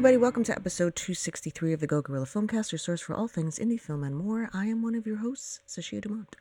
[0.00, 0.16] everybody.
[0.16, 3.78] Welcome to episode 263 of the Go Guerilla Filmcast, your source for all things indie
[3.78, 4.48] film and more.
[4.54, 6.36] I am one of your hosts, Sashia Dumont.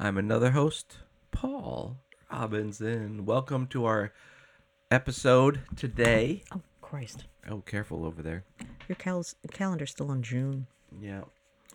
[0.00, 0.96] I'm another host,
[1.30, 1.98] Paul
[2.32, 3.26] Robinson.
[3.26, 4.14] Welcome to our
[4.90, 6.42] episode today.
[6.54, 7.24] Oh, Christ.
[7.50, 8.44] Oh, careful over there.
[8.88, 10.66] Your cal- calendar's still in June.
[10.98, 11.24] Yeah,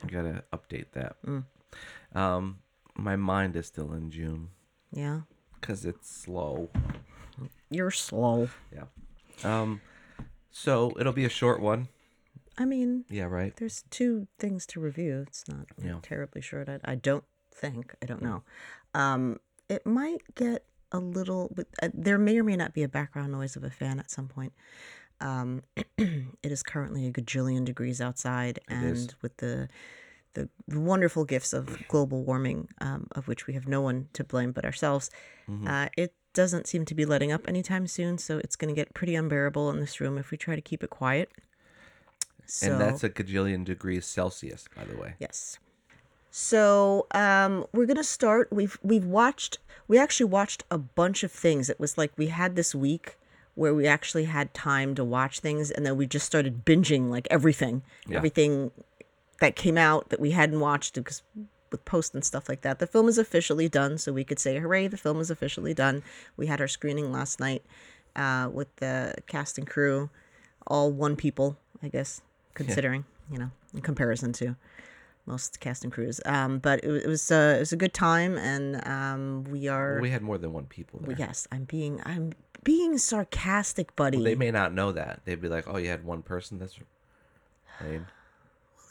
[0.04, 1.18] I gotta update that.
[1.24, 1.43] Mm.
[2.15, 2.57] Um,
[2.96, 4.50] my mind is still in June
[4.92, 5.21] Yeah.
[5.61, 6.71] because it's slow.
[7.69, 8.50] You're slow.
[8.74, 8.86] Yeah.
[9.43, 9.82] Um,
[10.51, 11.87] so it'll be a short one.
[12.57, 13.56] I mean, Yeah, right.
[13.57, 15.25] there's two things to review.
[15.28, 16.00] It's not Yeah.
[16.01, 16.68] terribly short.
[16.70, 17.23] I, I don't
[17.54, 17.93] think.
[18.01, 18.43] I don't know.
[18.93, 19.39] Um,
[19.70, 23.56] it might get a little, uh, there may or may not be a background noise
[23.56, 24.54] of a fan at some point.
[25.20, 25.61] Um,
[25.97, 29.68] it is currently a gajillion degrees outside, and with the
[30.34, 34.52] the wonderful gifts of global warming, um, of which we have no one to blame
[34.52, 35.09] but ourselves,
[35.50, 35.68] Mm-hmm.
[35.68, 38.18] uh, it doesn't seem to be letting up anytime soon.
[38.20, 40.84] So it's going to get pretty unbearable in this room if we try to keep
[40.84, 41.32] it quiet.
[42.46, 45.16] So, And that's a gajillion degrees Celsius, by the way.
[45.20, 45.58] Yes.
[46.30, 48.50] So um, we're gonna start.
[48.52, 49.58] We've we've watched.
[49.88, 51.70] We actually watched a bunch of things.
[51.70, 53.18] It was like we had this week
[53.56, 57.28] where we actually had time to watch things, and then we just started binging like
[57.32, 58.18] everything, Yeah.
[58.18, 58.72] everything
[59.42, 61.24] that came out that we hadn't watched because
[61.72, 62.80] with posts and stuff like that.
[62.80, 64.88] The film is officially done, so we could say, "Hooray!
[64.88, 66.04] The film is officially done."
[66.36, 67.64] We had our screening last night
[68.16, 70.09] uh, with the cast and crew,
[70.66, 72.22] all one people, I guess,
[72.54, 74.56] considering you know, in comparison to
[75.26, 76.22] most cast and crews.
[76.26, 79.94] Um, but it, it was uh, it was a good time, and um, we are.
[79.94, 81.16] Well, we had more than one people there.
[81.18, 84.24] yes, I'm being I'm being sarcastic, buddy.
[84.24, 85.22] They may not know that.
[85.26, 86.78] They'd be like, "Oh, you had one person." That's
[87.81, 88.08] lame.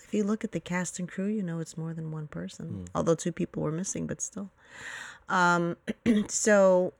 [0.07, 2.67] If you look at the cast and crew, you know it's more than one person.
[2.67, 2.85] Hmm.
[2.95, 4.51] Although two people were missing, but still.
[5.29, 5.77] Um,
[6.29, 6.93] so,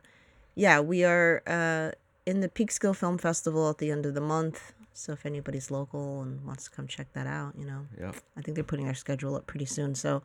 [0.55, 1.93] yeah, we are uh,
[2.25, 4.73] in the Peekskill Film Festival at the end of the month.
[4.93, 8.17] So if anybody's local and wants to come check that out, you know, Yep.
[8.37, 9.95] I think they're putting their schedule up pretty soon.
[9.95, 10.23] So,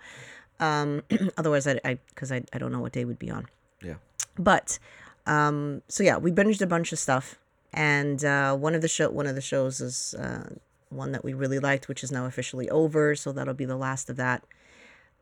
[0.59, 1.03] um,
[1.37, 3.47] otherwise, I, I, because I, I don't know what day would be on.
[3.83, 3.95] Yeah.
[4.39, 4.79] But,
[5.27, 7.37] um, so yeah, we binged a bunch of stuff,
[7.73, 10.49] and uh, one of the show, one of the shows is uh,
[10.91, 13.15] one that we really liked, which is now officially over.
[13.15, 14.43] So that'll be the last of that.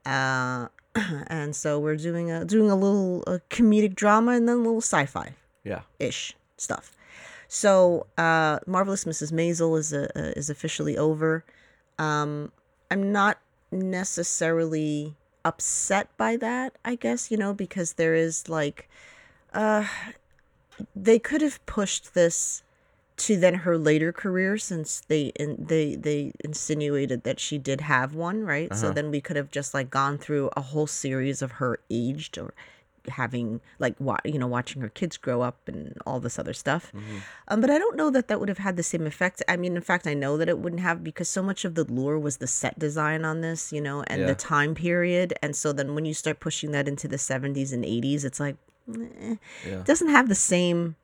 [0.06, 0.68] Uh,
[1.28, 4.82] and so we're doing a doing a little uh comedic drama and then a little
[4.82, 5.82] sci-fi Yeah.
[6.00, 6.92] ish stuff.
[7.48, 9.32] So, uh, marvelous Mrs.
[9.32, 11.44] Maisel is a, uh, is officially over.
[11.98, 12.52] Um,
[12.92, 13.40] I'm not
[13.72, 16.76] necessarily upset by that.
[16.86, 18.88] I guess you know because there is like,
[19.54, 19.86] uh,
[20.96, 22.64] they could have pushed this
[23.20, 28.16] to then her later career since they in, they they insinuated that she did have
[28.16, 28.74] one right?
[28.76, 32.38] So then we could have just like gone through a whole series of her aged
[32.38, 32.54] or
[33.08, 36.92] having like wa- you know watching her kids grow up and all this other stuff.
[37.48, 39.42] Um, but i don't know that that would have had the same effect.
[39.48, 41.86] I mean in fact i know that it wouldn't have because so much of the
[41.86, 44.28] lure was the set design on this you know and Yeah.
[44.28, 45.34] the time period.
[45.42, 48.58] And so then when you start pushing that into the 70s and 80s it's like
[48.90, 49.36] eh,
[49.66, 49.80] Yeah.
[49.80, 50.96] it doesn't have the same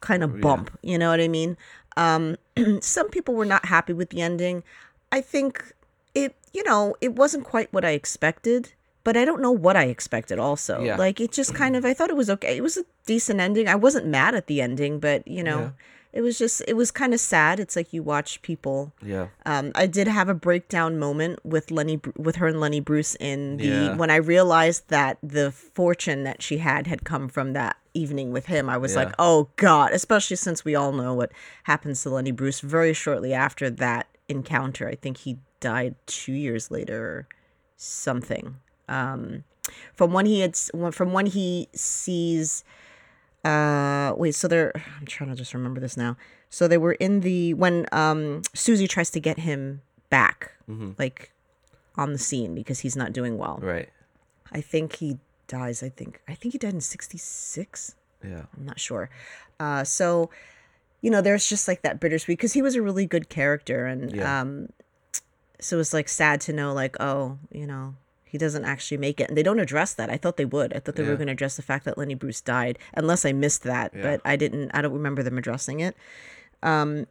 [0.00, 1.56] kind of bump you know what i mean?
[1.96, 2.36] Um
[2.80, 4.62] some people were not happy with the ending.
[5.10, 5.72] I think
[6.14, 8.72] it you know it wasn't quite what i expected
[9.04, 10.82] but i don't know what i expected also.
[10.82, 10.96] Yeah.
[10.96, 12.56] like it just kind of i thought it was okay.
[12.56, 13.68] It was a decent ending.
[13.68, 15.70] I wasn't mad at the ending but you know Yeah.
[16.16, 19.26] It was just it was kind of sad it's like you watch people Yeah.
[19.44, 23.58] um, I did have a breakdown moment with Lenny, with her and Lenny Bruce in
[23.58, 23.96] the Yeah.
[23.96, 28.46] when I realized that the fortune that she had had come from that evening with
[28.46, 28.68] him.
[28.68, 31.32] I was like, oh god, especially since we all know what
[31.64, 34.88] happens to Lenny Bruce very shortly after that encounter.
[34.88, 37.28] I think he died two years later or
[37.76, 38.56] something.
[38.88, 39.44] Um,
[39.94, 40.56] from when he had
[40.92, 42.64] from when he sees
[43.46, 46.16] uh wait so they're i'm trying to just remember this now
[46.50, 49.80] so they were in the when um susie tries to get him
[50.10, 50.52] back
[50.98, 51.30] like
[51.96, 53.88] on the scene because he's not doing well Right.
[54.52, 57.94] i think he dies i think i think he died in 66
[58.24, 58.42] Yeah.
[58.56, 59.08] i'm not sure
[59.60, 60.30] uh so
[61.02, 64.14] you know there's just like that bittersweet because he was a really good character and
[64.14, 64.40] Yeah.
[64.40, 64.70] um
[65.60, 67.94] so it's like sad to know like oh you know
[68.28, 69.28] he doesn't actually make it.
[69.28, 70.10] And they don't address that.
[70.10, 70.74] I thought they would.
[70.74, 73.32] I thought they were going to address the fact that lenny bruce died unless i
[73.32, 74.02] missed that Yeah.
[74.02, 75.96] but i didn't i don't remember them addressing it.
[76.62, 77.06] Um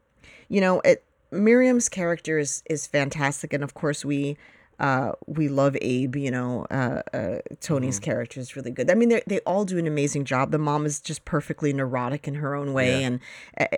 [0.49, 3.53] you know it miriam's character is is fantastic.
[3.53, 4.37] And of course we
[4.77, 8.91] uh we love abe you know uh, uh tony's character is really good.
[8.91, 10.51] I mean they they all do an amazing job.
[10.51, 13.07] The mom is just perfectly neurotic in her own way Yeah.
[13.07, 13.19] and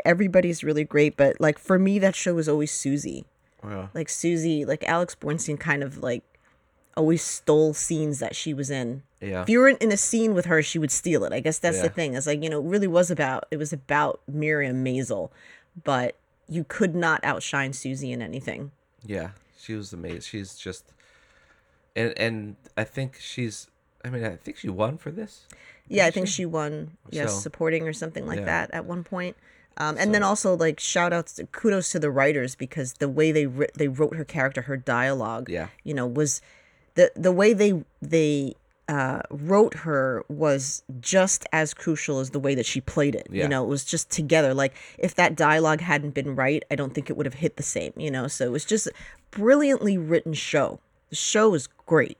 [0.05, 1.15] everybody's really great.
[1.15, 3.25] But like for me that show was always susie.
[3.63, 3.87] Yeah.
[3.93, 6.23] like Susie, like Alex Borstein kind of like
[6.97, 9.03] always stole scenes that she was in.
[9.21, 9.43] Yeah.
[9.43, 11.31] If you were in, a scene with her, she would steal it.
[11.33, 12.15] I guess that's the thing.
[12.15, 15.29] It's like, you know, it really was about it was about Miriam Maisel.
[15.83, 16.15] But
[16.49, 18.71] you could not outshine Susie in anything.
[19.05, 19.29] Yeah,
[19.59, 20.21] she was amazing.
[20.21, 20.91] She's just,
[21.95, 23.67] and and I think she's.
[24.03, 25.45] I mean, I think she won for this.
[25.87, 26.97] Yeah, I think she won.
[27.09, 28.45] Yes, So- supporting or something like Yeah.
[28.45, 29.35] that at one point.
[29.79, 33.31] Um, and then also like shout outs, to, kudos to the writers because the way
[33.31, 35.67] they writ they wrote her character, her dialogue, Yeah.
[35.83, 36.41] you know, was
[36.97, 38.55] the the way they they
[38.89, 43.27] uh, wrote her was just as crucial as the way that she played it.
[43.29, 43.43] Yeah.
[43.43, 44.53] You know, it was just together.
[44.53, 47.63] Like if that dialogue hadn't been right, I don't think it would have hit the
[47.63, 47.93] same.
[47.95, 48.89] You know, so it was just
[49.31, 50.79] brilliantly written show.
[51.09, 52.17] The show is great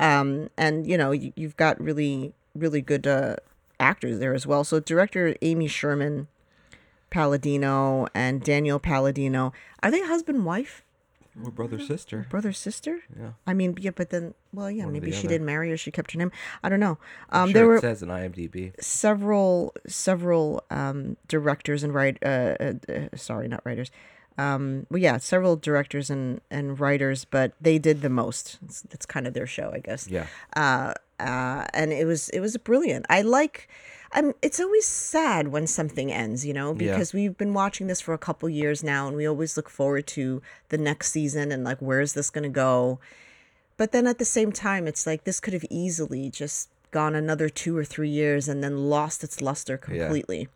[0.00, 3.36] um, and you know you, you've got really really good uh,
[3.78, 4.64] actors there as well.
[4.64, 6.28] So director Amy Sherman
[7.10, 9.52] Palladino and Daniel Palladino
[9.82, 10.84] are they husband and wife
[11.36, 12.26] We're brother sister.
[12.30, 13.00] brother sister?
[13.18, 13.30] Yeah.
[13.46, 15.28] I mean, yeah, but then well, yeah, One or maybe the she other.
[15.34, 16.30] didn't marry or she kept her name.
[16.62, 16.98] I don't know.
[17.30, 18.72] Um, sure there it were says in IMDb.
[18.80, 23.90] several several um, directors and write uh, uh, uh, sorry not writers
[24.36, 29.06] um well yeah several directors and and writers but they did the most it's, it's
[29.06, 30.26] kind of their show i guess Yeah.
[30.56, 33.68] uh uh and it was it was brilliant i like
[34.14, 36.92] i'm it's always sad when something ends you know Yeah.
[36.92, 40.06] because we've been watching this for a couple years now and we always look forward
[40.08, 40.40] to
[40.70, 42.98] the next season and like where's this going to go
[43.76, 47.48] but then at the same time it's like this could have easily just gone another
[47.48, 50.48] two or three years and then lost its luster completely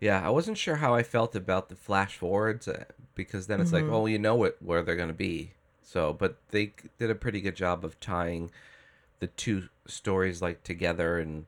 [0.00, 2.84] Yeah, I wasn't sure how I felt about the flash forwards uh,
[3.14, 5.52] because then it's like, well, you know what where they're going to be.
[5.82, 8.50] So, but they did a pretty good job of tying
[9.18, 11.44] the two stories like together and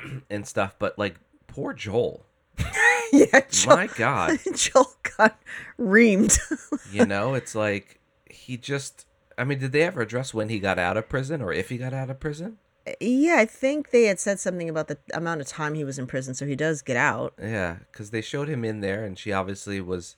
[0.30, 0.76] and stuff.
[0.78, 1.16] But like,
[1.46, 2.26] poor Joel.
[3.12, 5.38] yeah joel, My God, joel got
[5.78, 6.38] reamed
[6.92, 9.06] you know, it's like he just.
[9.38, 11.78] I mean, did they ever address when he got out of prison or if he
[11.78, 12.58] got out of prison?
[13.00, 16.06] yeah i think they had said something about the amount of time he was in
[16.08, 19.32] prison so he does get out Yeah, because they showed him in there, and she
[19.32, 20.16] obviously was,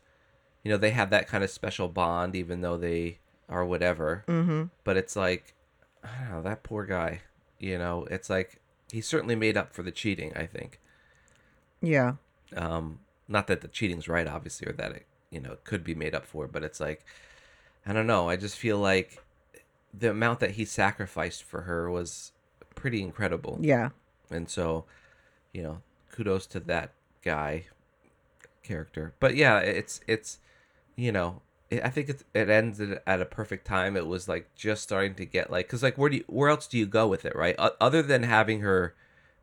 [0.62, 3.19] you know, they have that kind of special bond, even though they
[3.50, 4.25] are whatever.
[4.27, 4.65] Mm-hmm.
[4.82, 5.53] But it's like,
[6.03, 7.20] I don't know, that poor guy.
[7.59, 10.32] You know, it's like he certainly made up for the cheating.
[10.36, 10.81] I think.
[11.81, 12.14] yeah
[12.56, 16.14] Um, not that the cheating's right, obviously, or that it, you know, could be made
[16.14, 17.04] up for, but it's like,
[17.86, 18.28] I don't know.
[18.28, 19.25] I just feel like
[19.98, 22.32] the amount that he sacrificed for her was
[22.75, 23.90] pretty incredible yeah
[24.31, 24.84] and so
[25.52, 26.92] you know kudos to that
[27.22, 27.64] guy
[28.62, 30.38] character but yeah it's it's
[30.96, 31.40] you know
[31.82, 33.97] i think it, it ends at a perfect time.
[33.97, 36.67] It was like just starting to get like because like where do you where else
[36.67, 37.55] do you go with it right?
[37.59, 38.94] O- other than having her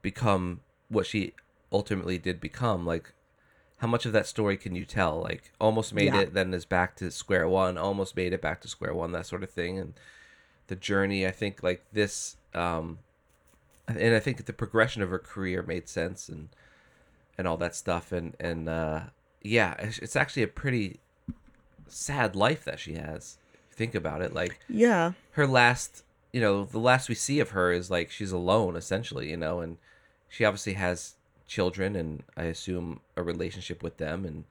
[0.01, 1.33] become what she
[1.71, 3.13] ultimately did become like
[3.77, 5.19] how much of that story can you tell?
[5.21, 6.21] Like almost made Yeah.
[6.21, 9.25] it then is back to square one almost made it back to square one that
[9.25, 9.77] sort of thing.
[9.79, 9.93] And
[10.67, 12.99] the journey i think like this um
[13.87, 16.49] and I think the progression of her career made sense and
[17.37, 18.11] and all that stuff.
[18.11, 19.01] And and uh,
[19.41, 20.99] yeah, it's actually a pretty
[21.91, 23.37] sad life that she has.
[23.73, 26.03] Think about it, like yeah her last,
[26.33, 29.59] you know, the last we see of her is like she's alone essentially, you know,
[29.59, 29.77] and
[30.29, 31.15] she obviously has
[31.47, 34.43] children and I assume a relationship with them and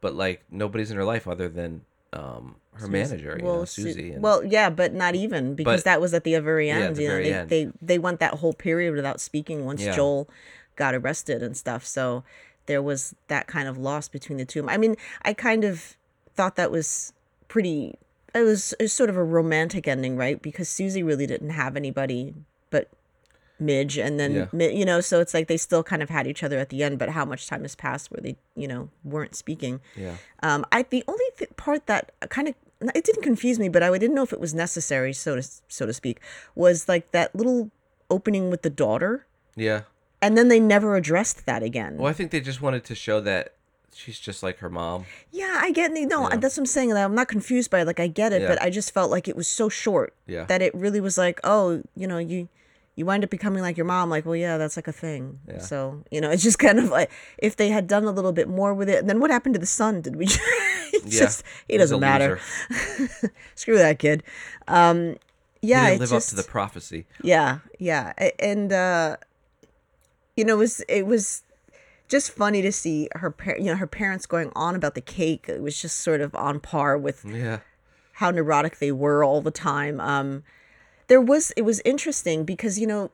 [0.00, 1.82] but like nobody's in her life other than
[2.12, 4.12] um her manager, you know, Su- Susie.
[4.12, 6.84] And, well, yeah, but not even because But- that was at the very end.
[6.84, 7.50] at the you know, very they, end.
[7.50, 9.96] they they went that whole period without speaking once Yeah.
[9.96, 10.28] Joel
[10.76, 11.84] got arrested and stuff.
[11.84, 12.22] So
[12.66, 14.68] there was that kind of loss between the two.
[14.68, 15.96] I mean, I kind of
[16.38, 17.12] thought that was
[17.48, 17.94] pretty.
[18.34, 20.40] It was, it was sort of a romantic ending, right?
[20.40, 22.34] Because Susie really didn't have anybody
[22.70, 22.88] but
[23.58, 24.68] Midge, and then Yeah.
[24.68, 26.98] You know, so it's like they still kind of had each other at the end.
[26.98, 29.80] But how much time has passed where they, you know, weren't speaking?
[29.96, 30.14] yeah.
[30.44, 32.54] Um, I the only th- part that kind of
[32.94, 35.86] it didn't confuse me, but I didn't know if it was necessary, so to so
[35.86, 36.20] to speak,
[36.54, 37.72] was like that little
[38.08, 39.26] opening with the daughter,
[39.56, 39.80] Yeah.
[40.22, 41.96] and then they never addressed that again.
[41.98, 43.54] Well, I think they just wanted to show that
[43.94, 45.04] she's just like her mom.
[45.30, 46.28] Yeah, I get no.
[46.28, 46.36] Yeah.
[46.36, 46.92] That's what I'm saying.
[46.92, 47.86] I'm not confused by it.
[47.86, 48.48] Like I get it, Yeah.
[48.48, 50.44] but I just felt like it was so short Yeah.
[50.46, 52.48] that it really was like, oh, you know, you
[52.96, 54.10] you wind up becoming like your mom.
[54.10, 55.38] Like, well, yeah, that's like a thing.
[55.46, 55.58] Yeah.
[55.58, 58.48] So you know, it's just kind of like if they had done a little bit
[58.48, 58.98] more with it.
[58.98, 60.00] And then what happened to the son?
[60.00, 60.26] Did we?
[60.90, 61.20] It's Yeah.
[61.26, 62.40] just he He's doesn't matter.
[63.54, 64.22] Screw that kid.
[64.66, 65.16] Um,
[65.60, 67.04] yeah, live just, up to the prophecy.
[67.22, 69.16] yeah, yeah, and uh,
[70.36, 71.42] you know, it was it was
[72.08, 75.46] just funny to see her, par- you know, her parents going on about the cake.
[75.48, 77.60] It was just sort of on par with Yeah.
[78.14, 80.00] how neurotic they were all the time.
[80.00, 80.42] Um,
[81.08, 83.10] there was it was interesting because you know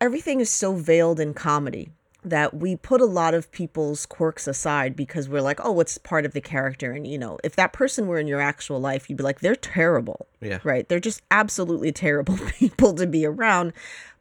[0.00, 1.90] everything is so veiled in comedy
[2.22, 6.26] that we put a lot of people's quirks aside because we're like, oh, what's part
[6.26, 9.16] of the character, and you know, if that person were in your actual life, you'd
[9.16, 10.58] be like, they're terrible, Yeah.
[10.62, 10.86] right?
[10.86, 13.72] They're just absolutely terrible people to be around,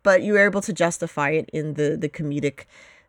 [0.01, 2.61] but you were able to justify it in the the comedic,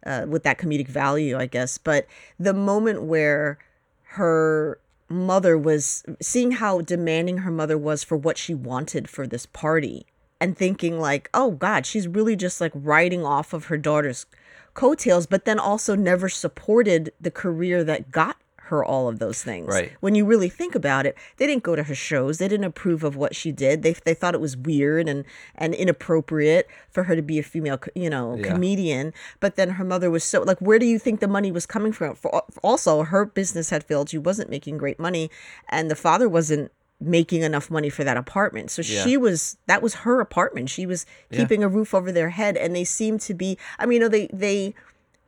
[0.04, 1.78] uh, with that comedic value, I guess.
[1.78, 2.06] But
[2.38, 3.58] the moment where
[4.02, 9.44] her mother was seeing how demanding her mother was for what she wanted for this
[9.44, 10.06] party
[10.40, 14.26] and thinking like oh god she's really just like riding off of her daughter's
[14.72, 18.36] coattails but then also never supported the career that got
[18.70, 19.68] her all of those things.
[19.68, 19.92] Right.
[20.00, 22.38] when you really think about it they didn't go to her shows.
[22.38, 23.82] They didn't approve of what she did.
[23.82, 25.24] They, they thought it was weird and
[25.54, 28.52] and inappropriate for her to be a female you know Yeah.
[28.52, 29.12] comedian.
[29.40, 31.92] But then her mother was so like where do you think the money was coming
[31.92, 32.14] from?
[32.16, 34.08] For also her business had failed.
[34.08, 35.30] She wasn't making great money
[35.68, 36.72] and the father wasn't
[37.02, 38.70] making enough money for that apartment.
[38.70, 39.02] So Yeah.
[39.04, 40.68] she was that was her apartment.
[40.68, 43.94] She was keeping a roof over their head and they seemed to be i mean
[43.96, 44.74] you know they they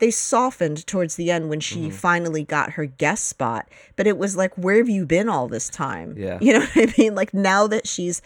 [0.02, 1.90] they softened towards the end when she Mm-hmm.
[1.90, 5.68] finally got her guest spot but it was like where have you been all this
[5.70, 6.38] time Yeah.
[6.40, 8.20] you know what i mean like now that she's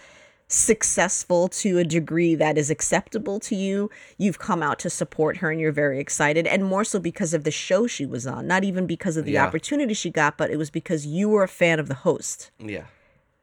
[0.48, 5.50] successful to a degree that is acceptable to you you've come out to support her
[5.50, 8.64] and you're very excited and more so because of the show she was on not
[8.64, 9.44] even because of the Yeah.
[9.46, 12.84] opportunity she got but it was because you were a fan of the host Yeah.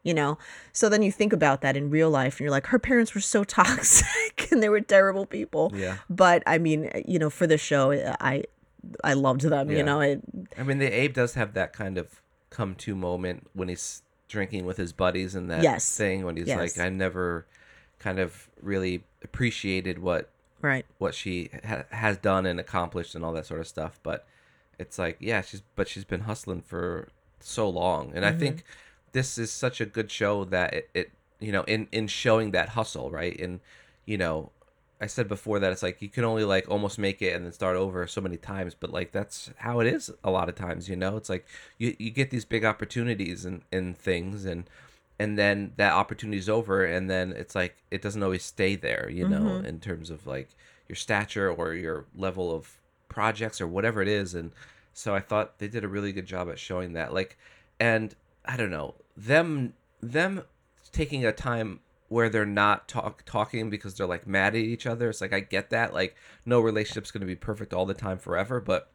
[0.03, 0.37] You know
[0.71, 3.21] so then you think about that in real life and you're like her parents were
[3.21, 5.97] so toxic and they were terrible people Yeah.
[6.09, 8.43] but i mean you know for the show i
[9.03, 9.77] i loved them Yeah.
[9.77, 10.21] you know it
[10.57, 14.65] I mean, the Abe does have that kind of come to moment when he's drinking
[14.65, 15.95] with his buddies and that Yes.
[15.97, 16.59] thing when he's Yes.
[16.59, 17.45] like, I never
[17.99, 20.29] kind of really appreciated what
[20.61, 23.99] right what she ha- has done and accomplished and all that sort of stuff.
[24.03, 24.25] But
[24.79, 27.07] it's like, yeah, she's but she's been hustling for
[27.39, 28.67] so long, and I think mm-hmm.
[29.13, 32.69] This is such a good show that it, it you know in in showing that
[32.69, 33.39] hustle, right?
[33.39, 33.59] And
[34.05, 34.51] you know,
[34.99, 37.53] I said before that it's like you can only like almost make it and then
[37.53, 40.89] start over so many times, but like that's how it is a lot of times.
[40.89, 44.69] You know, it's like you you get these big opportunities and and things and.
[45.19, 49.27] And then that opportunity's over, and then it's like it doesn't always stay there, you
[49.27, 49.65] know, mm-hmm.
[49.65, 50.49] in terms of like
[50.87, 52.77] your stature or your level of
[53.13, 54.51] projects or whatever it is and
[54.93, 57.37] so i thought they did a really good job at showing that like
[57.79, 58.15] and
[58.45, 60.43] i don't know them them
[60.91, 61.79] taking a time
[62.09, 65.09] where they're not talk talking because they're like mad at each other.
[65.09, 66.15] It's like i get that like
[66.45, 68.89] no relationship's going to be perfect all the time forever but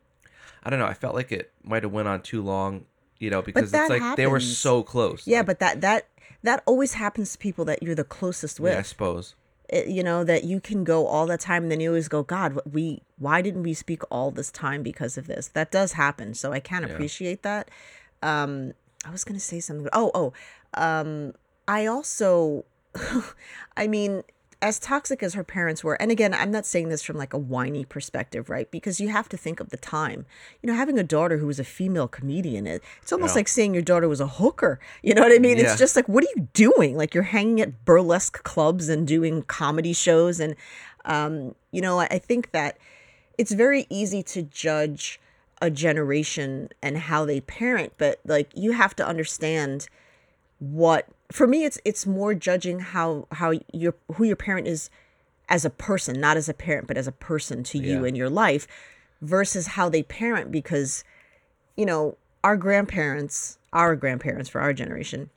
[0.62, 2.84] i don't know i felt like it might have went on too long
[3.18, 5.26] you know because it's like they were so close.
[5.26, 6.06] Yeah like, but that that
[6.42, 9.34] that always happens to people that you're the closest with yeah, i suppose.
[9.68, 12.22] It, you know that you can go all the time and then you always go
[12.22, 15.48] god we why didn't we speak all this time because of this?
[15.48, 17.70] That does happen so i can't appreciate that.
[18.22, 18.72] Um
[19.08, 20.32] i was gonna say something oh oh
[20.74, 21.32] um
[21.66, 22.64] i also
[23.76, 24.22] i mean
[24.60, 27.38] as toxic as her parents were and again i'm not saying this from like a
[27.38, 28.68] whiny perspective right?
[28.72, 30.26] Because you have to think of the time.
[30.60, 33.38] You know having a daughter who was a female comedian it, it's almost Yeah.
[33.40, 34.80] like saying your daughter was a hooker.
[35.00, 35.58] You know what i mean?
[35.58, 35.64] Yeah.
[35.70, 36.96] it's just like what are you doing?
[36.96, 40.56] Like you're hanging at burlesque clubs and doing comedy shows and
[41.04, 42.78] um you know i, I think that
[43.38, 45.20] it's very easy to judge
[45.60, 49.88] a generation and how they parent but like you have to understand
[50.58, 54.90] what for me it's it's more judging how how your who your parent is
[55.48, 58.08] as a person not as a parent but as a person to you Yeah.
[58.08, 58.66] in your life
[59.20, 61.04] versus how they parent because
[61.76, 65.30] you know our grandparents our grandparents for our generation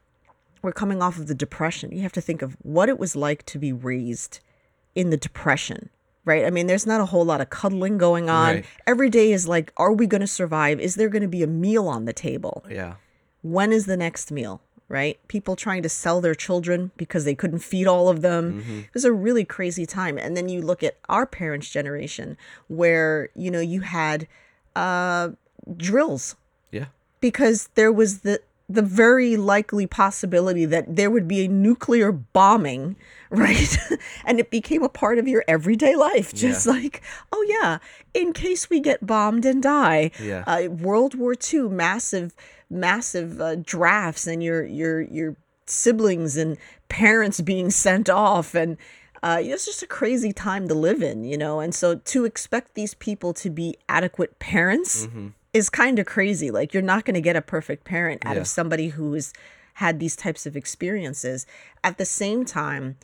[0.61, 3.43] were coming off of the depression you have to think of what it was like
[3.47, 4.39] to be raised
[4.93, 5.89] in the depression
[6.25, 6.45] right?
[6.45, 8.55] I mean there's not a whole lot of cuddling going on.
[8.55, 8.65] Right.
[8.87, 10.79] every day is like are we going to survive?
[10.79, 12.63] Is there going to be a meal on the table?
[12.69, 12.95] Yeah.
[13.41, 14.61] When is the next meal
[14.91, 15.25] right?
[15.29, 18.61] People trying to sell their children because they couldn't feed all of them.
[18.67, 20.17] It was a really crazy time.
[20.17, 22.35] And then you look at our parents generation
[22.67, 24.27] where you know you had
[24.75, 25.29] uh
[25.77, 26.35] drills.
[26.71, 26.87] Yeah.
[27.21, 28.41] Because there was the
[28.73, 32.95] the very likely possibility that there would be a nuclear bombing
[33.31, 33.77] right
[34.25, 37.01] and it became a part of your everyday life just like
[37.31, 37.77] oh yeah
[38.13, 40.43] in case we get bombed and die Yeah.
[40.47, 42.33] uh, world war ii massive
[42.69, 45.35] massive uh, drafts and your your your
[45.65, 46.57] siblings and
[46.89, 48.77] parents being sent off and
[49.23, 51.59] uh, it's just a crazy time to live in, you know.
[51.59, 55.07] And so to expect these people to be adequate parents
[55.53, 56.51] is kind of crazy.
[56.51, 58.41] Like you're not going to get a perfect parent out Yeah.
[58.41, 59.33] of somebody who's
[59.75, 61.45] had these types of experiences.
[61.83, 62.97] At the same time,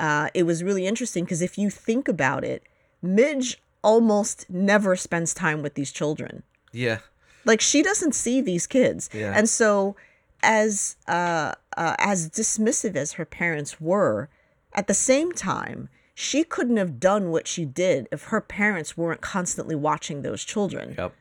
[0.00, 2.62] uh, it was really interesting because if you think about it,
[3.02, 6.98] Midge almost never spends time with these children yeah
[7.44, 9.32] like she doesn't see these kids Yeah.
[9.36, 9.96] and so
[10.40, 14.28] as uh, uh as dismissive as her parents were
[14.72, 19.20] at the same time she couldn't have done what she did if her parents weren't
[19.20, 21.12] constantly watching those children yep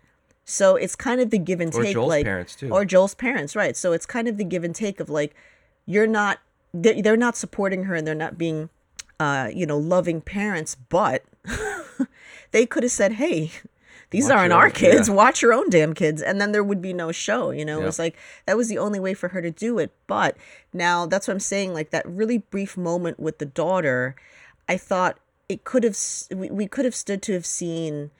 [0.51, 2.70] so it's kind of the give and Or take Joel's like parents, too.
[2.70, 5.34] or joel's parents right so it's kind of the give and take of like
[5.86, 6.39] you're not
[6.74, 8.70] they- they're not supporting her and they're not being
[9.20, 11.24] uh you know loving parents but
[12.51, 13.51] they could have said hey
[14.12, 15.08] these Watch aren't our own- kids.
[15.08, 15.13] yeah.
[15.15, 16.22] Watch your own damn kids.
[16.22, 17.51] And then there would be no show.
[17.51, 19.89] You know, it was like that was the only way for her to do it.
[20.05, 20.36] But
[20.74, 21.74] now that's what I'm saying.
[21.74, 24.17] Like that really brief moment with the daughter,
[24.67, 25.17] I thought
[25.48, 25.98] it could have,
[26.36, 28.12] we, we could have stood to have seen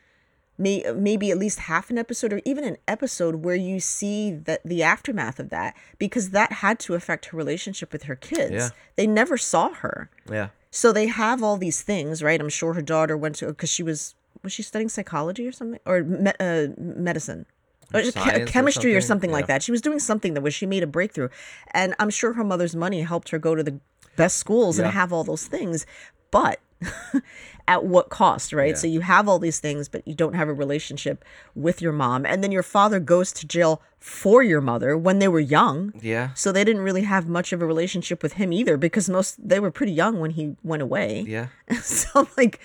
[0.62, 4.62] may, maybe at least half an episode or even an episode where you see that
[4.64, 8.52] the aftermath of that because that had to affect her relationship with her kids.
[8.54, 8.70] Yeah.
[8.96, 10.10] They never saw her.
[10.30, 10.50] Yeah.
[10.70, 12.40] So they have all these things, right?
[12.40, 15.80] I'm sure her daughter went to because she was was she studying psychology or something
[15.86, 17.46] or me, uh, medicine.
[17.94, 19.30] Or just che- or chemistry or something?
[19.30, 19.62] something like that.
[19.62, 21.28] She was doing something that was she made a breakthrough,
[21.72, 23.80] and I'm sure her mother's money helped her go to the
[24.16, 24.86] best schools Yeah.
[24.86, 25.86] and have all those things.
[26.32, 26.60] But
[27.68, 28.70] at what cost, right?
[28.70, 28.76] Yeah.
[28.76, 31.24] So you have all these things, but you don't have a relationship
[31.56, 35.28] with your mom, and then your father goes to jail for your mother when they
[35.28, 35.94] were young.
[36.02, 36.34] Yeah.
[36.34, 39.60] So they didn't really have much of a relationship with him either because most they
[39.60, 41.24] were pretty young when he went away.
[41.28, 41.48] Yeah.
[41.82, 42.60] so like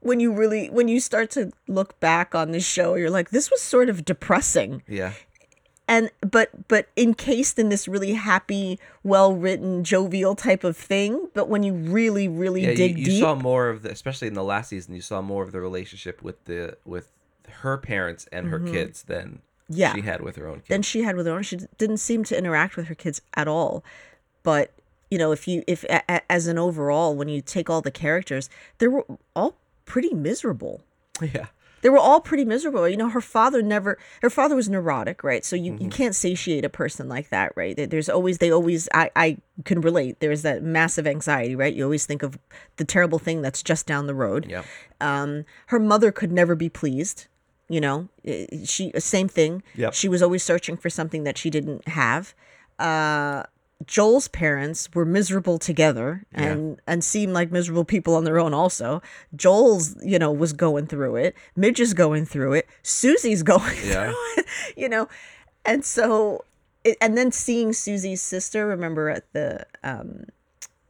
[0.00, 3.50] when you really when you start to look back on this show, you're like, this
[3.50, 4.82] was sort of depressing.
[4.88, 5.12] Yeah.
[5.88, 11.28] And but but encased in this really happy, well written, jovial type of thing.
[11.32, 12.70] But when you really, really Yeah.
[12.70, 15.22] You, dig you deep, saw more of the, especially in the last season, you saw
[15.22, 17.12] more of the relationship with the with
[17.62, 19.26] her parents and her kids than
[19.68, 19.80] Mm-hmm.
[19.80, 19.94] Yeah.
[19.94, 20.68] she had with her own kids.
[20.68, 21.42] than she had with her own.
[21.42, 23.82] She didn't seem to interact with her kids at all.
[24.44, 24.70] But
[25.10, 27.90] you know, if you if a, a- as an overall, when you take all the
[27.92, 29.04] characters, they were
[29.36, 30.82] all pretty miserable.
[31.22, 31.46] yeah.
[31.86, 32.88] They were all pretty miserable.
[32.88, 33.96] You know, her father never.
[34.20, 35.44] Her father was neurotic, right?
[35.44, 35.84] So you, Mm-hmm.
[35.84, 37.76] you can't satiate a person like that, right?
[37.76, 38.88] There's always they always.
[38.92, 40.18] I I can relate.
[40.18, 41.72] There's that massive anxiety, right?
[41.72, 42.40] You always think of
[42.76, 44.46] the terrible thing that's just down the road.
[44.48, 44.64] Yeah.
[45.00, 47.28] Um, her mother could never be pleased.
[47.68, 48.08] You know,
[48.64, 49.62] she same thing.
[49.76, 49.94] Yep.
[49.94, 52.34] She was always searching for something that she didn't have.
[52.80, 53.44] Uh,
[53.84, 58.54] Joel's parents were miserable together and and seemed like miserable people on their own.
[58.54, 59.02] Also,
[59.34, 61.34] Joel's you know was going through it.
[61.54, 62.66] Midge is going through it.
[62.82, 64.06] Susie's going Yeah.
[64.12, 64.46] through it.
[64.76, 65.08] You know,
[65.64, 66.44] and so
[66.84, 68.66] it, and then seeing Susie's sister.
[68.66, 70.24] Remember at the um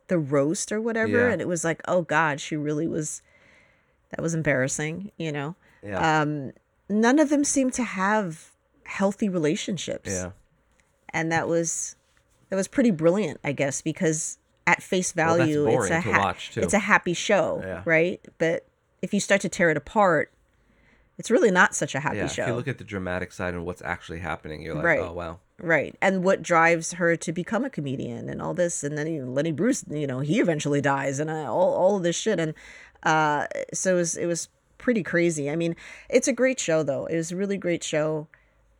[0.08, 1.32] the roast or whatever, Yeah.
[1.32, 3.20] and it was like, oh God, she really was.
[4.10, 5.10] That was embarrassing.
[5.16, 6.20] You know Yeah.
[6.22, 6.52] um,
[6.88, 8.52] none of them seemed to have
[8.84, 10.08] healthy relationships.
[10.08, 10.30] yeah.
[11.10, 11.96] And that was
[12.50, 16.18] that was pretty brilliant, I guess, because at face value it's boring a to ha-
[16.18, 16.60] watch, too.
[16.60, 17.82] it's a happy show, Yeah.
[17.84, 18.20] right?
[18.38, 18.66] But
[19.02, 20.32] if you start to tear it apart,
[21.18, 22.26] it's really not such a happy Yeah.
[22.26, 22.42] show.
[22.42, 25.00] If you look at the dramatic side and what's actually happening, you're like, Right.
[25.00, 25.38] oh wow.
[25.58, 25.96] Right.
[26.02, 28.84] And what drives her to become a comedian and all this.
[28.84, 31.96] And then you know, Lenny Bruce, you know, he eventually dies and uh, all, all
[31.96, 32.38] of this shit.
[32.38, 32.52] And
[33.04, 35.48] uh, so it was, it was pretty crazy.
[35.50, 35.74] I mean,
[36.10, 37.06] it's a great show, though.
[37.06, 38.26] It was a really great show.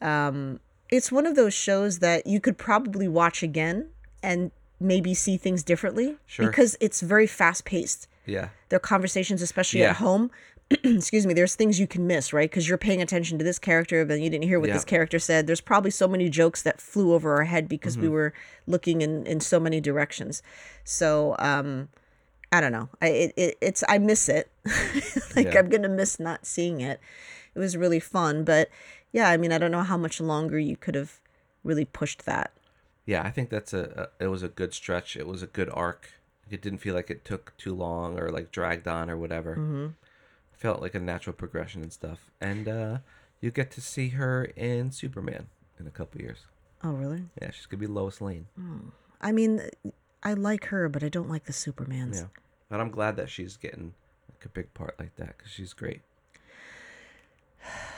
[0.03, 3.88] Um, it's one of those shows that you could probably watch again
[4.22, 6.46] and maybe see things differently Sure.
[6.46, 8.49] because it's very fast paced Yeah.
[8.68, 9.90] their conversations, especially Yeah.
[9.90, 10.31] at home.
[10.85, 12.51] Excuse me, there's things you can miss, right?
[12.51, 14.75] Because you're paying attention to this character, but you didn't hear what Yeah.
[14.75, 15.46] this character said.
[15.46, 18.03] There's probably so many jokes that flew over our head because Mm-hmm.
[18.03, 18.35] we were
[18.66, 20.42] looking in, in so many directions.
[20.85, 21.88] So, um,
[22.53, 22.88] I don't know.
[23.03, 24.49] I it, it it's I miss it.
[25.37, 25.59] like Yeah.
[25.59, 27.01] I'm gonna miss not seeing it.
[27.55, 28.68] It was really fun, but
[29.17, 31.21] yeah, I mean, I don't know how much longer you could have
[31.65, 32.53] really pushed that.
[33.07, 35.17] Yeah, I think that's a, a it was a good stretch.
[35.17, 36.11] It was a good arc.
[36.51, 39.53] It didn't feel like it took too long or like dragged on or whatever.
[39.53, 39.87] Mm-hmm.
[40.53, 42.31] Felt like a natural progression and stuff.
[42.43, 42.99] And uh,
[43.41, 45.47] you get to see her in Superman
[45.81, 46.41] in a couple years.
[46.85, 47.25] Oh, really?
[47.41, 48.45] Yeah, she's gonna be Lois Lane.
[49.23, 49.63] I mean,
[50.25, 52.17] I like her, but I don't like the Supermans.
[52.17, 52.27] Yeah,
[52.69, 53.95] but I'm glad that she's getting
[54.31, 56.03] like a big part like that because she's great.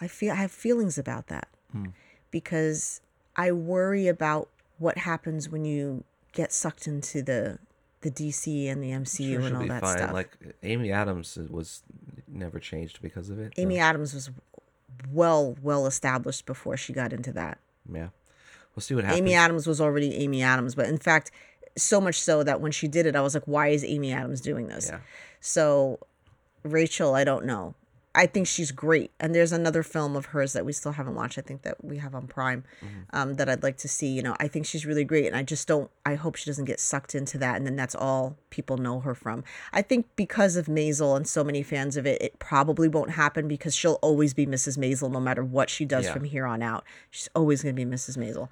[0.00, 1.86] I feel I have feelings about that Hmm.
[2.30, 3.00] because
[3.36, 7.58] I worry about what happens when you get sucked into the
[8.00, 9.98] the DC and the MCU Sure, and all that fine.
[9.98, 10.12] stuff.
[10.12, 11.82] Like Amy Adams was
[12.28, 13.54] never changed because of it.
[13.56, 14.30] so, Amy Adams was
[15.12, 17.58] well well established before she got into that.
[17.92, 18.08] yeah,
[18.76, 19.20] we'll see what happens.
[19.20, 21.30] Amy Adams was already Amy Adams, but in fact,
[21.76, 24.40] so much so that when she did it, I was like, why is Amy Adams
[24.40, 24.88] doing this?
[24.90, 25.00] Yeah.
[25.40, 25.98] So
[26.62, 27.74] Rachel, I don't know.
[28.18, 29.12] I think she's great.
[29.20, 31.38] And there's another film of hers that we still haven't watched.
[31.38, 33.00] I think that we have on Prime Mm-hmm.
[33.12, 34.08] um, that I'd like to see.
[34.08, 35.26] You know, I think she's really great.
[35.26, 37.56] And I just don't, I hope she doesn't get sucked into that.
[37.56, 39.44] And then that's all people know her from.
[39.72, 43.46] I think because of Maisel and so many fans of it, it probably won't happen
[43.46, 44.76] because she'll always be Mrs.
[44.76, 46.12] Maisel no matter what she does Yeah.
[46.14, 46.82] from here on out.
[47.10, 48.18] She's always going to be Mrs.
[48.18, 48.48] Maisel.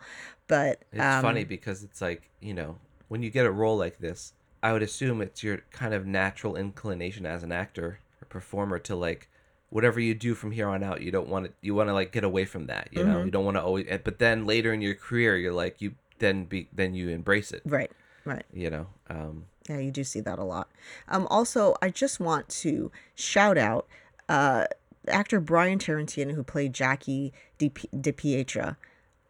[0.47, 3.99] But It's um, funny because it's like, you know, when you get a role like
[3.99, 8.79] this, I would assume it's your kind of natural inclination as an actor or performer
[8.81, 9.29] to like
[9.71, 12.13] whatever you do from here on out, you don't want to you want to like
[12.13, 13.13] get away from that, you Mm-hmm.
[13.13, 13.25] know.
[13.25, 16.45] You don't want to always but then later in your career, you're like you then
[16.45, 17.91] be then you embrace it, right,
[18.25, 18.45] right.
[18.53, 18.87] you know.
[19.11, 20.71] Um Yeah, you do see that a lot.
[21.09, 23.87] Um, also, I just want to shout out
[24.29, 24.65] uh,
[25.09, 28.77] actor Brian Tarantino, who played Jackie Di, Di Pietra,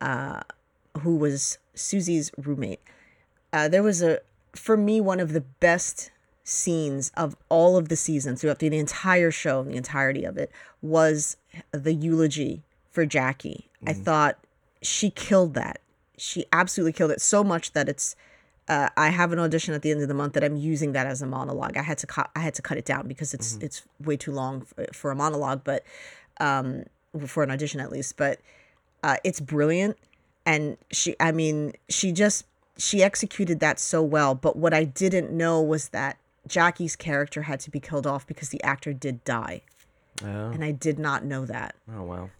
[0.00, 0.40] uh,
[1.00, 2.80] who was Susie's roommate.
[3.52, 4.20] Uh, there was a,
[4.54, 6.10] for me, one of the best
[6.48, 10.38] scenes of all of the seasons throughout the, the entire show, and the entirety of
[10.38, 11.36] it, was
[11.72, 13.68] the eulogy for Jackie.
[13.84, 14.38] I thought
[14.80, 15.80] she killed that.
[16.16, 18.16] She absolutely killed it so much that it's.
[18.68, 21.06] Uh, I have an audition at the end of the month that I'm using that
[21.06, 21.76] as a monologue.
[21.76, 22.30] I had to cut.
[22.34, 25.16] I had to cut it down because it's it's way too long for, for a
[25.16, 25.82] monologue, but
[26.40, 26.84] um,
[27.26, 28.16] for an audition at least.
[28.16, 28.40] But
[29.02, 29.98] uh, it's brilliant,
[30.44, 31.16] and she.
[31.20, 32.46] I mean, she just
[32.78, 34.34] she executed that so well.
[34.34, 38.48] But what I didn't know was that Jackie's character had to be killed off because
[38.50, 39.62] the actor did die,
[40.22, 42.30] Oh, and I did not know that oh wow.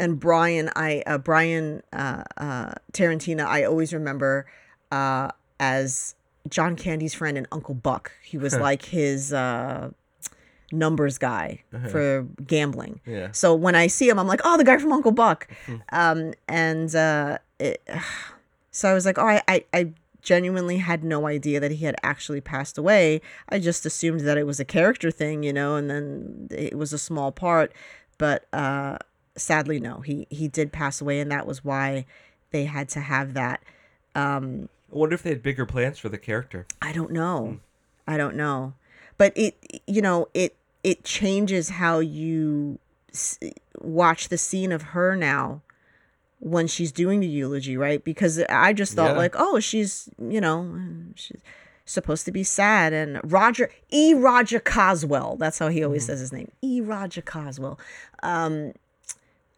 [0.00, 4.46] and Brian, I uh, Brian uh, uh, Tarantino, I always remember
[4.90, 5.30] uh,
[5.60, 6.14] as
[6.48, 8.12] John Candy's friend and Uncle Buck.
[8.22, 9.90] He was like his uh,
[10.72, 13.00] numbers guy for gambling.
[13.06, 13.28] Yeah.
[13.32, 15.48] So when I see him, I'm like, oh, the guy from Uncle Buck.
[15.92, 17.86] um, and uh, it,
[18.70, 19.90] so I was like, oh, I, I, I
[20.24, 23.20] genuinely had no idea that he had actually passed away.
[23.48, 26.92] I just assumed that it was a character thing, you know, and then it was
[26.92, 27.72] a small part.
[28.18, 28.98] But uh,
[29.36, 32.06] sadly, no, he he did pass away, and that was why
[32.50, 33.62] they had to have that.
[34.14, 36.66] Um, I wonder if they had bigger plans for the character.
[36.80, 37.60] I don't know.
[38.06, 38.74] I don't know.
[39.18, 42.78] But it you know, it it changes how you
[43.12, 43.38] s-
[43.80, 45.62] watch the scene of her now
[46.44, 48.04] when she's doing the eulogy, right?
[48.04, 49.16] Because I just thought Yeah.
[49.16, 50.78] like, oh, she's, you know,
[51.14, 51.38] she's
[51.86, 56.32] supposed to be sad and Roger E Roger Coswell, that's how he always says his
[56.32, 56.50] name.
[56.62, 57.78] E Roger Coswell.
[58.22, 58.72] Um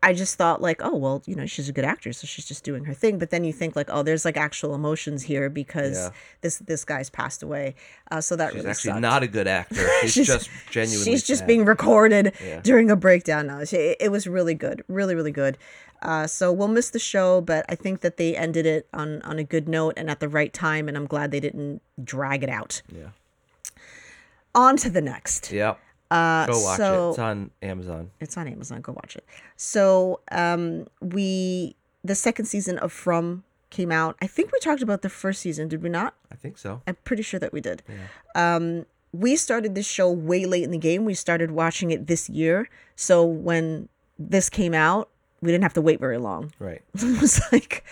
[0.03, 2.63] I just thought like, oh well, you know, she's a good actress, so she's just
[2.63, 3.19] doing her thing.
[3.19, 6.11] But then you think like, oh, there's like actual emotions here because Yeah.
[6.43, 7.75] this this guy's passed away.
[8.11, 9.01] Uh, so that She's really actually sucked.
[9.01, 9.75] not a good actor.
[10.03, 11.05] She's, She's- just genuinely.
[11.11, 12.61] She's just being recorded Yeah.
[12.61, 13.65] during a breakdown now.
[13.65, 15.59] She, it was really good, really really good.
[16.07, 19.41] Uh, so we'll miss the show, but I think that they ended it on on
[19.41, 22.49] a good note and at the right time, and I'm glad they didn't drag it
[22.49, 22.81] out.
[22.95, 23.09] Yeah.
[24.55, 25.51] On to the next.
[25.51, 25.81] Yep.
[26.09, 27.11] Uh, Go watch so, it.
[27.11, 28.11] It's on Amazon.
[28.21, 28.81] it's on Amazon.
[28.83, 29.25] Go watch it.
[29.57, 34.17] So um, we the second season of From came out.
[34.23, 36.15] I think we talked about the first season, did we not?
[36.31, 36.83] I think so.
[36.87, 37.83] I'm pretty sure that we did.
[38.37, 41.05] Um, we started this show way late in the game.
[41.05, 42.69] We started watching it this year.
[42.95, 43.89] So when
[44.21, 45.09] this came out,
[45.41, 46.53] we didn't have to wait very long.
[46.59, 46.83] Right.
[46.95, 47.85] it was like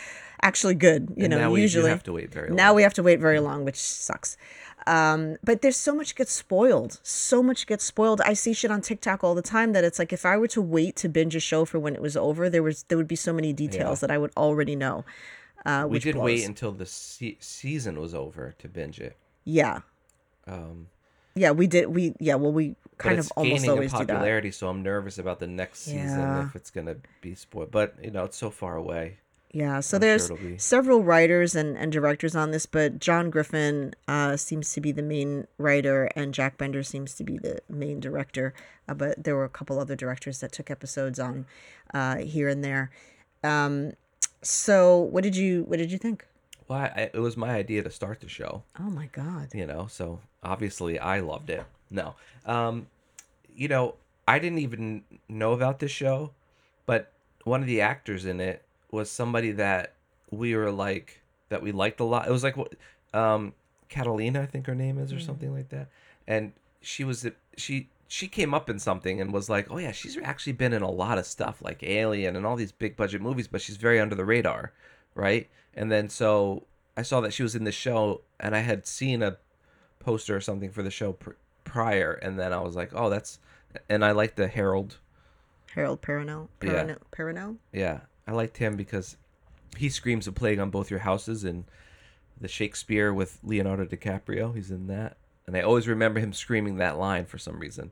[0.43, 1.13] actually good.
[1.17, 2.57] You and know, now we usually have to wait very long.
[2.57, 4.37] now we have to wait very long, which sucks.
[4.87, 7.01] Um, but there's so much gets spoiled.
[7.03, 8.21] So much gets spoiled.
[8.21, 10.61] I see shit on TikTok all the time that it's like if I were to
[10.61, 13.17] wait to binge a show for when it was over, there was there would be
[13.17, 15.05] so many details that I would already know.
[15.65, 16.25] Uh, we did blows.
[16.27, 19.17] wait until the se- season was over to binge it.
[19.45, 19.81] Yeah,
[20.47, 20.89] Um,
[21.35, 21.87] yeah, we did.
[21.89, 24.09] We yeah, well, we kind of almost gaining in always do that.
[24.09, 26.47] popularity, so I'm nervous about the next season Yeah.
[26.47, 27.71] if it's gonna be spoiled.
[27.71, 29.19] But you know, it's so far away.
[29.53, 33.95] Yeah, so I'm there's it'll several writers and, and directors on this, but John Griffin
[34.09, 38.01] uh, seems to be the main writer, and Jack Bender seems to be the main
[38.01, 38.53] director.
[38.89, 41.47] Uh, but there were a couple other directors that took episodes on
[41.95, 42.91] uh, here and there.
[43.45, 43.93] Um,
[44.43, 46.27] so what did you what did you think?
[46.67, 48.65] Well, I- it was my idea to start the show.
[48.81, 49.51] Oh my god!
[49.55, 52.15] you know so obviously i loved it no.
[52.45, 52.87] Um
[53.55, 53.95] you know
[54.27, 56.33] i didn't even know about this show
[56.87, 57.13] but
[57.45, 59.95] one of the actors in it was somebody that
[60.31, 62.27] we were like that we liked a lot.
[62.27, 62.75] It was like what
[63.13, 63.53] um
[63.89, 65.89] catalina i think her name is or something like that.
[66.27, 67.27] And she was
[67.57, 70.83] she she came up in something and was like oh yeah she's actually been in
[70.83, 74.01] a lot of stuff like alien and all these big budget movies but she's very
[74.01, 74.73] under the radar
[75.15, 75.49] right?
[75.75, 76.65] And then so
[76.97, 79.37] i saw that she was in the show and i had seen a
[80.01, 81.13] poster or something for the show
[81.75, 83.41] prior and then i was like oh that's
[83.89, 84.99] and i liked the herald
[85.75, 86.47] Harold Perrineau.
[86.63, 86.71] Yeah.
[86.71, 86.99] Perrineau.
[87.11, 87.57] Perrineau?
[87.73, 89.17] yeah i liked him because
[89.77, 91.65] he screams a plague on both your houses and
[92.41, 95.17] the shakespeare with leonardo dicaprio he's in that
[95.49, 97.91] and i always remember him screaming that line for some reason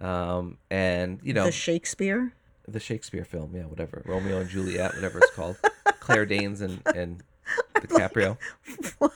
[0.00, 2.32] um and you know The Shakespeare.
[2.66, 5.56] the shakespeare film yeah whatever romeo and juliet whatever it's called
[6.00, 7.22] claire danes and and
[7.76, 8.36] dicaprio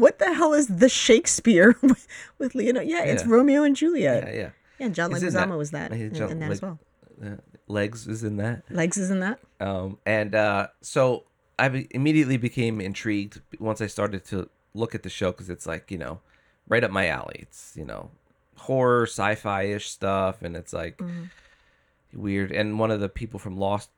[0.00, 1.76] What the hell is the Shakespeare
[2.38, 2.88] with, Leonardo?
[2.88, 3.30] Yeah, it's Yeah.
[3.34, 4.24] Romeo and Juliet.
[4.26, 5.48] yeah yeah Yeah, John in that.
[5.48, 6.78] Leguizamo was that in, John in that as well.
[7.24, 7.36] uh,
[7.68, 9.38] legs is in that Legs is in that.
[9.60, 11.24] um, and uh, so
[11.58, 15.66] I be- immediately became intrigued once I started to look at the show because it's
[15.66, 16.20] like you know
[16.68, 17.38] right up my alley.
[17.42, 18.10] It's you know
[18.56, 21.00] horror, sci-fi ish stuff, and it's like
[22.12, 22.50] weird.
[22.52, 23.90] And one of the people from Lost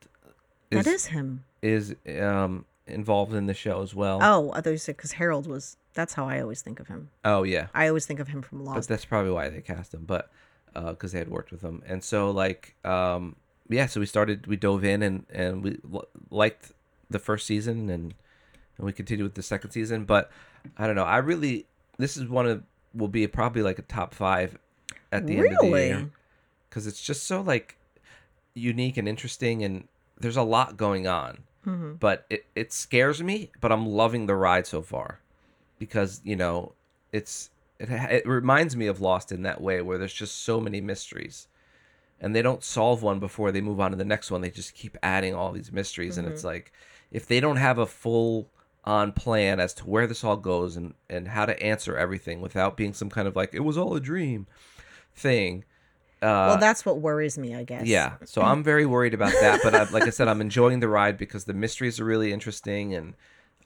[0.71, 1.43] is that is him.
[1.61, 4.19] is um, involved in the show as well.
[4.21, 5.77] Oh, I thought you said because Harold was.
[5.93, 7.09] That's how I always think of him.
[7.23, 8.89] Oh, yeah, I always think of him from but Lost.
[8.89, 10.05] that's probably why they cast him.
[10.05, 10.31] But
[10.73, 13.35] because they had worked with him, and so like um,
[13.69, 16.71] yeah, so we started, we dove in and and we l- liked
[17.09, 18.13] the first season and
[18.77, 20.31] and we continued with the second season, but
[20.77, 21.67] I don't know, I really
[21.97, 24.57] this is one of will be probably like a top five
[25.11, 26.09] at the end of the year
[26.69, 27.77] because it's just so like
[28.55, 29.87] unique and interesting and
[30.19, 31.93] there's a lot going on Mm-hmm.
[31.93, 35.19] but it, it scares me but i'm loving the ride so far
[35.79, 36.73] because you know
[37.11, 37.49] it's
[37.79, 41.47] it, it reminds me of lost in that way where there's just so many mysteries
[42.19, 44.73] and they don't solve one before they move on to the next one they just
[44.75, 46.71] keep adding all these mysteries and it's like
[47.11, 48.49] if they don't have a full
[48.85, 52.75] on plan as to where this all goes and and how to answer everything without
[52.75, 54.45] being some kind of like it was all a dream
[55.15, 55.63] thing
[56.23, 57.85] uh well, that's what worries me, I guess.
[57.85, 59.59] yeah, so I'm very worried about that.
[59.63, 62.93] But I, like I said, I'm enjoying the ride because the mysteries are really interesting
[62.93, 63.13] and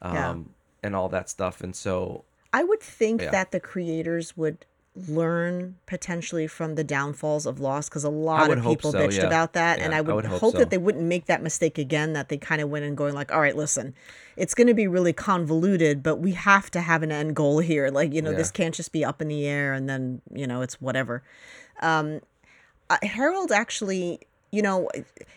[0.02, 0.36] um Yeah.
[0.84, 1.62] and all that stuff.
[1.62, 3.32] And so I would think Yeah.
[3.32, 4.65] that the creators would
[5.08, 9.28] learn potentially from the downfalls of Lost because a lot of people so, bitched yeah.
[9.28, 10.58] about that, and Yeah, I I would, would hope hope, so.
[10.60, 12.13] that they wouldn't make that mistake again.
[12.13, 13.93] That they kind of went and going like, "All right, listen,
[14.36, 17.89] it's going to be really convoluted, but we have to have an end goal here.
[17.91, 20.62] Like, you know, this can't just be up in the air and then you know
[20.62, 21.22] it's whatever."
[21.82, 22.22] Um,
[22.89, 24.19] uh, Harold actually,
[24.52, 24.89] you know,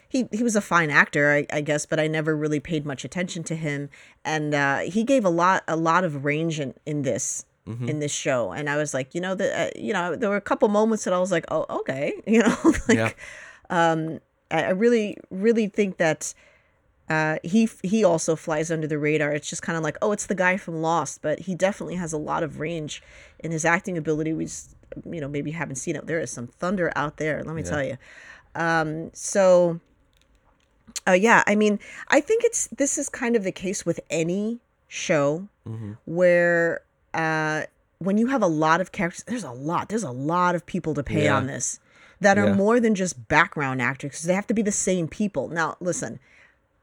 [0.09, 3.05] he he was a fine actor, I, I guess, but I never really paid much
[3.05, 3.91] attention to him,
[4.25, 7.89] and uh, he gave a lot a lot of range in in this Mm-hmm.
[7.91, 10.37] in this show, and I was like, you know, the uh, you know, there were
[10.37, 12.57] a couple moments that I was like, oh, okay, you know,
[12.89, 13.13] like yeah,
[14.51, 16.35] I, I really really think that.
[17.09, 19.33] Uh, he he also flies under the radar.
[19.33, 22.13] It's just kind of like, oh, it's the guy from Lost, but he definitely has
[22.13, 23.03] a lot of range
[23.41, 24.33] in his acting ability.
[24.33, 24.77] We just,
[25.11, 26.07] you know, maybe haven't seen it.
[26.07, 27.43] There is some thunder out there.
[27.45, 27.97] Let me tell you.
[28.55, 29.81] Um, so,
[31.07, 34.61] uh, yeah, I mean, I think it's this is kind of the case with any
[34.89, 35.93] show Mm-hmm.
[36.07, 36.81] where
[37.15, 37.63] uh,
[37.99, 39.89] when you have a lot of characters, there's a lot.
[39.89, 41.37] There's a lot of people to pay Yeah.
[41.37, 41.79] on this
[42.21, 42.55] that are Yeah.
[42.55, 44.13] more than just background actors.
[44.13, 45.49] 'cause They have to be the same people.
[45.49, 46.19] Now, listen.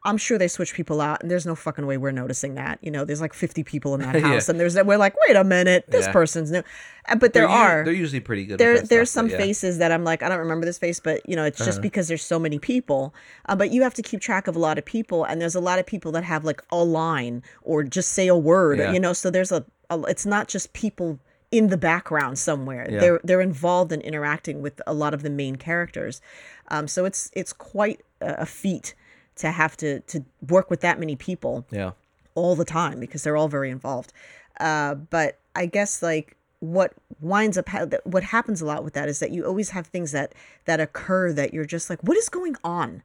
[0.05, 2.79] I'm sure they switch people out, and there's no fucking way we're noticing that.
[2.81, 4.21] You know, there's like 50 people in that Yeah.
[4.21, 6.12] house, and there's that we're like, wait a minute, this Yeah.
[6.13, 6.63] person's new.
[7.10, 8.57] Uh, But there They're u- are they're usually pretty good.
[8.60, 9.38] there there's stuff, some yeah.
[9.38, 11.67] faces that I'm like I don't remember this face, but you know it's Uh-huh.
[11.69, 13.13] just because there's so many people.
[13.47, 15.60] Uh, but you have to keep track of a lot of people, and there's a
[15.60, 18.91] lot of people that have like a line or just say a word, Yeah.
[18.93, 19.13] you know.
[19.13, 22.88] So there's a, a it's not just people in the background somewhere.
[22.89, 22.99] Yeah.
[22.99, 26.21] They're they're involved in interacting with a lot of the main characters.
[26.69, 28.93] Um, so it's it's quite a feat
[29.38, 31.91] to have to to work with that many people Yeah,
[32.36, 34.13] all the time because they're all very involved.
[34.60, 39.08] Uh, but I guess like what winds up ha- what happens a lot with that
[39.08, 40.34] is that you always have things that
[40.65, 43.04] that occur that you're just like, what is going on?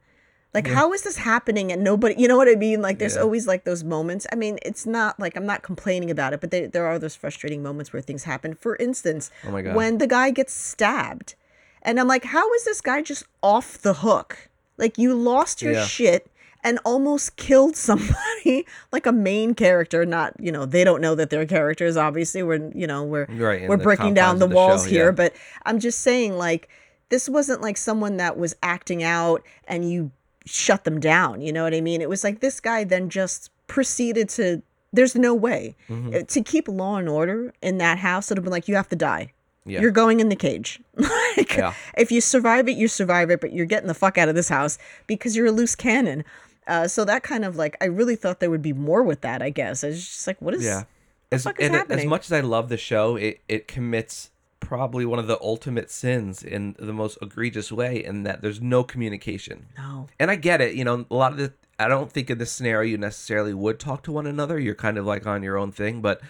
[0.55, 1.71] Like, how is this happening?
[1.71, 2.79] And nobody, you know what I mean?
[2.79, 3.23] Like, there's Yeah.
[3.23, 4.27] always like those moments.
[4.31, 7.15] I mean, it's not like I'm not complaining about it, but there, there are those
[7.15, 8.53] frustrating moments where things happen.
[8.53, 9.73] For instance, Oh my God.
[9.75, 11.33] when the guy gets stabbed,
[11.81, 14.47] and I'm like, how is this guy just off the hook?
[14.77, 15.85] Like, you lost your Yeah.
[15.85, 16.27] shit
[16.63, 20.05] and almost killed somebody, like a main character.
[20.05, 21.97] Not, you know, they don't know that they're characters.
[21.97, 25.05] Obviously, we're, you know, we're Right, we're breaking down the the walls show, here.
[25.05, 25.11] yeah.
[25.11, 25.33] But
[25.65, 26.69] I'm just saying, like,
[27.09, 30.11] this wasn't like someone that was acting out and you
[30.45, 31.41] shut them down.
[31.41, 32.01] You know what I mean?
[32.01, 34.61] It was like this guy then just proceeded to.
[34.91, 36.15] There's no way Mm-hmm.
[36.15, 38.27] Uh, to keep law and order in that house.
[38.31, 39.33] It'd have been like you have to die.
[39.65, 39.79] Yeah.
[39.81, 40.79] You're going in the cage.
[40.97, 41.73] like, Yeah.
[41.97, 44.49] if you survive it, you survive it, but you're getting the fuck out of this
[44.49, 46.25] house because you're a loose cannon.
[46.67, 49.41] Uh, so that kind of like, I really thought there would be more with that.
[49.41, 50.63] I guess it's just like, what is?
[50.65, 50.83] yeah.
[51.31, 55.17] As, is it- as much as I love the show, it it commits probably one
[55.19, 59.65] of the ultimate sins in the most egregious way, in that there's no communication.
[59.77, 60.07] No.
[60.19, 60.75] and I get it.
[60.75, 63.79] You know, a lot of the I don't think in this scenario you necessarily would
[63.79, 64.59] talk to one another.
[64.59, 66.21] You're kind of like on your own thing, but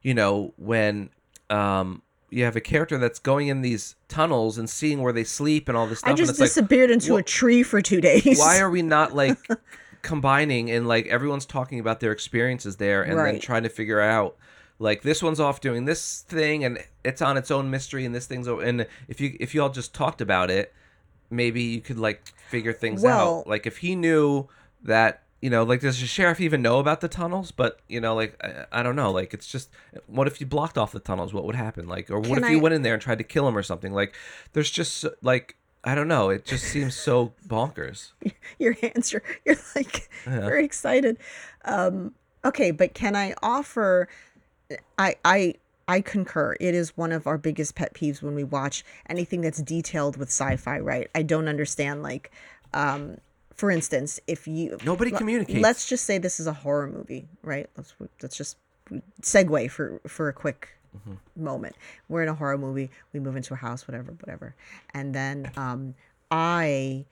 [0.00, 1.10] you know when
[1.50, 5.68] um you have a character that's going in these tunnels and seeing where they sleep
[5.68, 8.00] and all this stuff, I and just it's like, disappeared into a tree for two
[8.00, 8.38] days.
[8.38, 9.38] why are we not like
[10.02, 14.36] combining and like everyone's talking about their experiences there and then trying to figure out
[14.78, 18.26] like this one's off doing this thing and it's on its own mystery and this
[18.26, 20.72] thing's o- and if you if you all just talked about it
[21.30, 24.48] maybe you could like figure things Well- out like if he knew
[24.84, 27.50] that you know like does the sheriff even know about the tunnels?
[27.52, 29.10] But you know like I, I don't know.
[29.10, 29.70] Like it's just
[30.06, 31.32] what if you blocked off the tunnels?
[31.32, 31.88] What would happen?
[31.88, 33.62] Like or what Can if you went in there and tried to kill him or
[33.62, 33.92] something?
[33.92, 34.14] Like
[34.52, 36.28] there's just like I don't know.
[36.30, 38.12] It just seems so bonkers.
[38.58, 41.18] your hands are you're like very excited.
[41.64, 44.08] Um okay but can i offer
[44.98, 45.54] i i
[45.86, 46.56] i concur.
[46.60, 50.28] It is one of our biggest pet peeves when we watch anything that's detailed with
[50.28, 51.08] sci-fi right?
[51.14, 52.30] I don't understand like
[52.74, 53.18] um
[53.58, 55.60] for instance if you Nobody communicates.
[55.60, 57.92] let's just say this is a horror movie right let's
[58.22, 58.56] let's just
[59.20, 60.70] segue for for a quick
[61.36, 61.76] moment.
[62.08, 62.90] We're in a horror movie.
[63.12, 64.54] We move into a house, whatever, whatever,
[64.94, 65.94] and then um,
[66.30, 67.04] I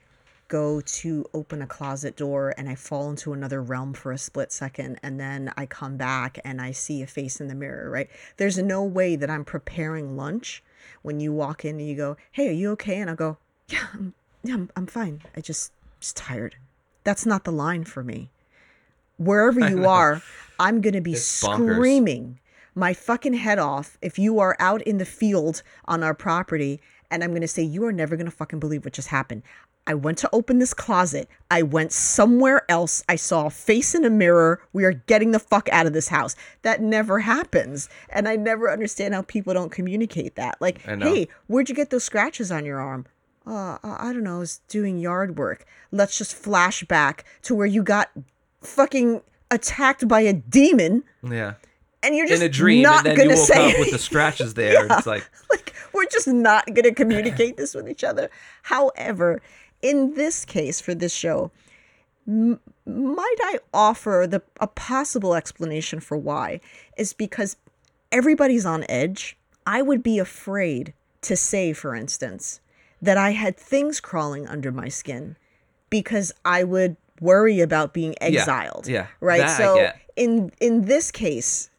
[0.47, 4.51] go to open a closet door and I fall into another realm for a split
[4.51, 8.09] second and then I come back and I see a face in the mirror, right?
[8.37, 10.63] There's no way that I'm preparing lunch
[11.01, 13.37] when you walk in and you go, "Hey, are you okay?" and I go,
[13.69, 15.21] "Yeah, I'm, yeah, I'm, I'm fine.
[15.35, 16.55] I just just tired."
[17.03, 18.29] That's not the line for me.
[19.17, 20.21] Wherever you are,
[20.59, 21.73] I'm going to be It's bonkers.
[21.75, 22.39] screaming
[22.75, 26.79] my fucking head off if you are out in the field on our property
[27.09, 29.41] and I'm going to say you are never going to fucking believe what just happened.
[29.87, 31.29] I went to open this closet.
[31.49, 33.03] I went somewhere else.
[33.07, 34.61] I saw a face in a mirror.
[34.73, 36.35] We are getting the fuck out of this house.
[36.63, 37.87] That never happens.
[38.09, 40.57] And I never understand how people don't communicate that.
[40.59, 43.05] Like, hey, where'd you get those scratches on your arm?
[43.47, 44.37] Uh, I don't know.
[44.37, 45.65] I was doing yard work.
[45.91, 48.09] Let's just flash back to where you got
[48.61, 51.53] fucking attacked by a demon Yeah.
[52.03, 53.99] and you're just In a dream, not and then you woke say up with the
[53.99, 54.81] scratches there.
[54.83, 58.29] and it's like, like we're just not going to communicate this with each other.
[58.63, 59.41] However,
[59.81, 61.49] in this case for this show,
[62.27, 66.59] m- might I offer the a possible explanation for why
[66.97, 67.55] is because
[68.11, 69.37] everybody's on edge.
[69.65, 72.59] I would be afraid to say, for instance,
[73.01, 75.35] that I had things crawling under my skin
[75.89, 78.87] because I would worry about being exiled.
[78.87, 79.39] yeah, Right.
[79.41, 79.75] that so
[80.15, 81.69] in in this case,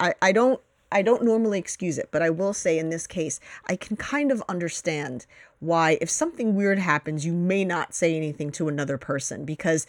[0.00, 0.60] I, I don't
[0.92, 4.30] I don't normally excuse it, but I will say in this case, I can kind
[4.30, 5.26] of understand
[5.60, 9.86] why if something weird happens, you may not say anything to another person because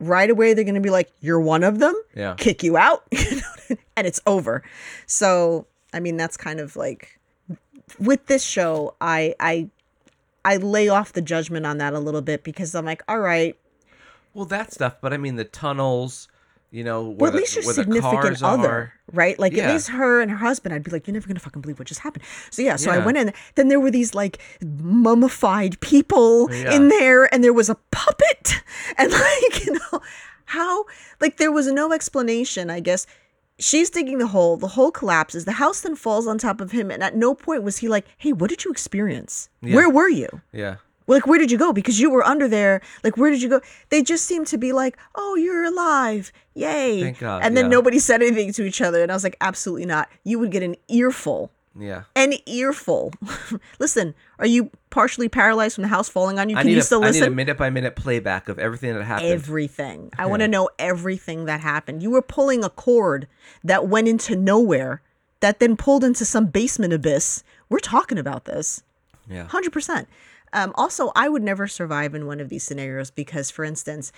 [0.00, 2.34] right away they're going to be like, "You're one of them," Yeah.
[2.36, 3.04] kick you out,
[3.96, 4.62] and it's over.
[5.06, 7.18] So I mean, that's kind of like
[7.98, 9.70] with this show, I I
[10.44, 13.56] I lay off the judgment on that a little bit because I'm like, all right,
[14.34, 14.96] well, that stuff.
[15.00, 16.28] But I mean, the tunnels,
[16.70, 18.92] you know, where, well, at the, least your significant other, are.
[19.12, 19.38] right?
[19.38, 19.68] Like Yeah.
[19.68, 21.86] at least her and her husband, I'd be like, you're never gonna fucking believe what
[21.88, 22.24] just happened.
[22.50, 23.32] So yeah, so I went in.
[23.54, 26.74] Then there were these like mummified people Yeah.
[26.74, 28.62] in there, and there was a puppet,
[28.98, 30.00] and like you know
[30.46, 30.84] how
[31.20, 32.70] like there was no explanation.
[32.70, 33.06] I guess
[33.58, 34.56] she's digging the hole.
[34.56, 35.44] The hole collapses.
[35.44, 38.06] The house then falls on top of him, and at no point was he like,
[38.18, 39.48] "Hey, what did you experience?
[39.60, 40.76] Where were you?" Yeah.
[41.06, 43.60] like where did you go because you were under there like where did you go
[43.90, 47.76] they just seemed to be like oh you're alive yay Thank God, and then yeah.
[47.76, 50.62] nobody said anything to each other and i was like absolutely not you would get
[50.62, 52.04] an earful Yeah.
[52.16, 53.12] an earful
[53.78, 56.56] listen are you partially paralyzed from the house falling on you.
[56.56, 58.94] I can need, you a, still I need a minute by minute playback of everything
[58.94, 59.28] that happened.
[59.28, 60.12] everything.
[60.16, 62.00] I want to know everything that happened.
[62.00, 63.26] You were pulling a cord
[63.64, 65.02] that went into nowhere
[65.40, 67.42] that then pulled into some basement abyss.
[67.68, 68.84] We're talking about this.
[69.28, 69.48] Yeah.
[69.48, 70.08] Hundred percent.
[70.52, 74.12] Um, also, I would never survive in one of these scenarios because, for instance,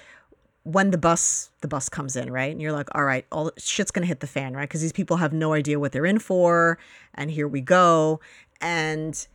[0.64, 3.90] when the bus the bus comes in, right, and you're like, all right, all shit's
[3.90, 4.68] gonna hit the fan, right?
[4.68, 6.76] Because these people have no idea what they're in for,
[7.14, 8.20] and here we go,
[8.60, 9.26] and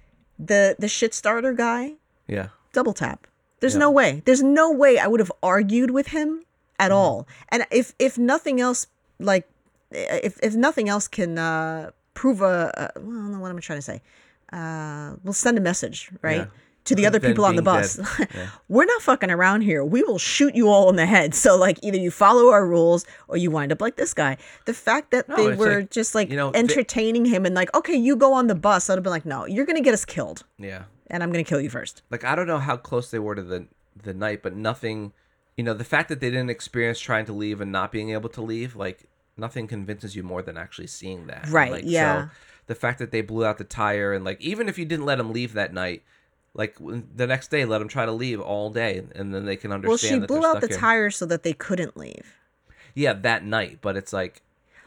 [0.45, 1.93] the the shit starter guy
[2.27, 2.47] Yeah.
[2.73, 3.27] double tap.
[3.59, 4.21] There's no way.
[4.25, 6.45] There's no way I would have argued with him
[6.79, 7.27] at all.
[7.49, 8.87] And if if nothing else,
[9.19, 9.47] like
[9.91, 13.77] if if nothing else can uh, prove a, a well, no, what am I trying
[13.77, 14.01] to say?
[14.51, 16.37] Uh, we'll send a message, right?
[16.37, 16.45] Yeah.
[16.85, 17.99] To the other people on the bus.
[18.19, 18.47] Yeah.
[18.67, 19.83] We're not fucking around here.
[19.85, 21.35] We will shoot you all in the head.
[21.35, 24.37] So like either you follow our rules or you wind up like this guy.
[24.65, 27.53] The fact that No, they were like, just like you know, they- entertaining him and
[27.53, 29.93] like, okay, you go on the bus, I'd have been like, no, you're gonna get
[29.93, 30.43] us killed.
[30.57, 30.83] Yeah.
[31.07, 32.01] And I'm gonna kill you first.
[32.09, 33.67] Like I don't know how close they were to the
[34.01, 35.13] the night, but nothing.
[35.57, 38.29] You know, the fact that they didn't experience trying to leave and not being able
[38.29, 39.05] to leave, like
[39.37, 41.47] nothing convinces you more than actually seeing that.
[41.49, 42.23] Right, Like, yeah.
[42.25, 42.29] So
[42.67, 45.17] the fact that they blew out the tire and like even if you didn't let
[45.19, 46.03] them leave that night,
[46.53, 49.71] like the next day let them try to leave all day and then they can
[49.71, 49.89] understand.
[50.21, 52.35] Well, she blew out the in- tires so that they couldn't leave.
[52.93, 54.41] Yeah, that night, but it's like.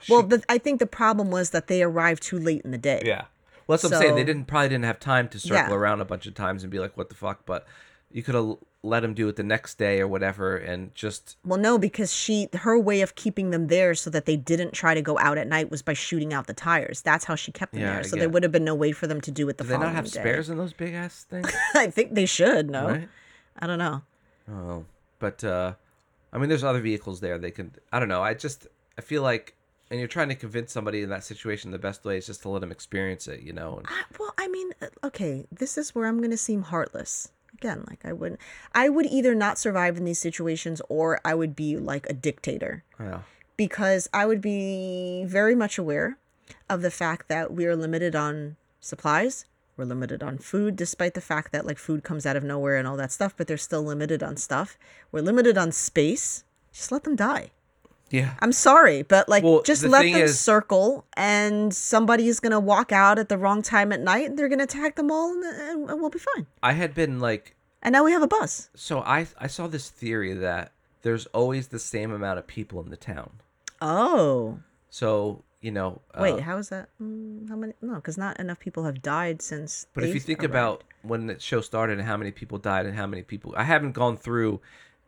[0.08, 3.02] Well, the, I think the problem was that they arrived too late in the day.
[3.04, 3.24] Yeah.
[3.66, 4.14] Well, that's what I'm saying.
[4.16, 5.74] They didn't probably didn't have time to circle Yeah.
[5.74, 7.66] around a bunch of times and be like, "What the fuck?" But
[8.12, 11.58] you could have let them do it the next day or whatever, and just Well,
[11.58, 15.00] no, because she her way of keeping them there so that they didn't try to
[15.02, 17.00] go out at night was by shooting out the tires.
[17.00, 18.04] That's how she kept them Yeah, there.
[18.04, 19.78] So there would have been no way for them to do it the do they
[19.78, 20.20] not have day.
[20.20, 21.50] spares in those big ass things?
[21.74, 22.70] I think they should.
[22.70, 23.08] No, Right?
[23.58, 24.02] I don't know.
[24.50, 24.84] Oh,
[25.18, 25.72] but uh,
[26.32, 27.38] I mean, there's other vehicles there.
[27.38, 27.72] They can.
[27.90, 28.22] I don't know.
[28.22, 28.66] I just
[28.98, 29.54] I feel like,
[29.90, 31.70] and you're trying to convince somebody in that situation.
[31.70, 33.40] The best way is just to let them experience it.
[33.40, 33.78] You know.
[33.78, 37.30] And, I, well, I mean, uh, okay, this is where I'm going to seem heartless.
[37.58, 38.40] Again, like I wouldn't,
[38.74, 42.84] I would either not survive in these situations or I would be like a dictator.
[42.98, 43.20] yeah.
[43.56, 46.18] because I would be very much aware
[46.68, 49.46] of the fact that we are limited on supplies.
[49.76, 52.86] We're limited on food, despite the fact that like food comes out of nowhere and
[52.86, 54.78] all that stuff, but they're still limited on stuff.
[55.10, 56.44] We're limited on space.
[56.72, 57.50] Just let them die.
[58.14, 58.34] Yeah.
[58.40, 62.52] I'm sorry, but like Well, just the let them is- circle and somebody is going
[62.52, 65.10] to walk out at the wrong time at night and they're going to attack them
[65.10, 65.44] all and,
[65.90, 66.46] and, we'll be fine.
[66.62, 68.70] I had been like And now we have a bus.
[68.74, 72.90] so I I saw this theory that there's always the same amount of people in
[72.90, 73.30] the town.
[73.82, 74.60] Oh.
[74.90, 76.88] So, you know, uh, Wait, how is that?
[77.02, 77.72] Mm, how many?
[77.82, 79.86] No, because not enough people have died since.
[79.94, 80.52] But if you think arrived.
[80.54, 83.64] about when the show started and how many people died and how many people, I
[83.64, 84.60] haven't gone through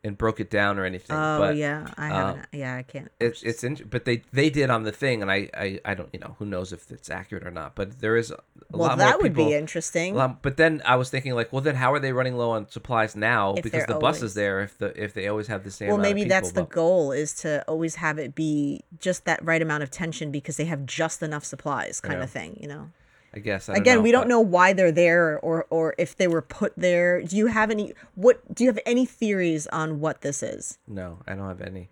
[0.07, 1.15] and broke it down or anything.
[1.15, 2.45] Oh but yeah, I uh, haven't.
[2.53, 3.11] yeah, I can't.
[3.19, 6.09] it's it's in, but they they did on the thing, and I, I I don't
[6.13, 7.75] you know who knows if it's accurate or not.
[7.75, 8.79] But there is a lot more.
[8.79, 9.45] well, lot that more would people.
[9.45, 10.15] be interesting.
[10.15, 12.69] lot- but then I was thinking like, well, then how are they running low on
[12.69, 13.53] supplies now?
[13.55, 14.61] If because the bus is there.
[14.61, 15.89] If the if they always have the same.
[15.89, 19.83] well, maybe that's the goal is to always have it be just that right amount
[19.83, 22.23] of tension because they have just enough supplies, kind Yeah.
[22.23, 22.57] of thing.
[22.59, 22.89] You know.
[23.37, 25.93] I guess I don't Again, know, we don't but- know why they're there or or
[25.97, 27.21] if they were put there.
[27.21, 27.93] Do you have any?
[28.15, 30.77] What do you have any theories on what this is?
[30.87, 31.89] No, I don't have any.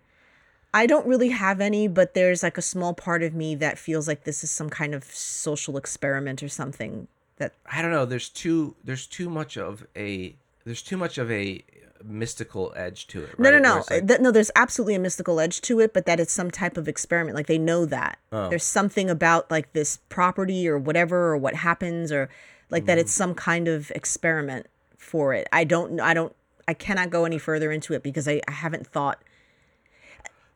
[0.74, 4.06] I don't really have any, but there's like a small part of me that feels
[4.08, 8.04] like this is some kind of social experiment or something that I don't know.
[8.04, 10.34] There's too there's too much of a
[10.64, 11.62] there's too much of a
[12.04, 13.38] mystical edge to it.
[13.38, 13.84] No, no, no.
[13.90, 16.76] like- Th- no, there's absolutely a mystical edge to it, but that it's some type
[16.76, 17.36] of experiment.
[17.36, 18.18] Like they know that.
[18.32, 18.48] Oh.
[18.48, 22.28] There's something about like this property or whatever or what happens or
[22.70, 23.00] like that Mm-hmm.
[23.00, 24.66] it's some kind of experiment
[24.96, 25.46] for it.
[25.52, 26.34] I don't I don't
[26.68, 29.22] I cannot go any further into it because I, I haven't thought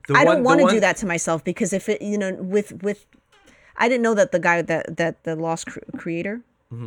[0.08, 2.18] the I one- don't want to one- do that to myself because if it you
[2.18, 3.06] know with with
[3.76, 6.40] I didn't know that the guy that that the lost cr- creator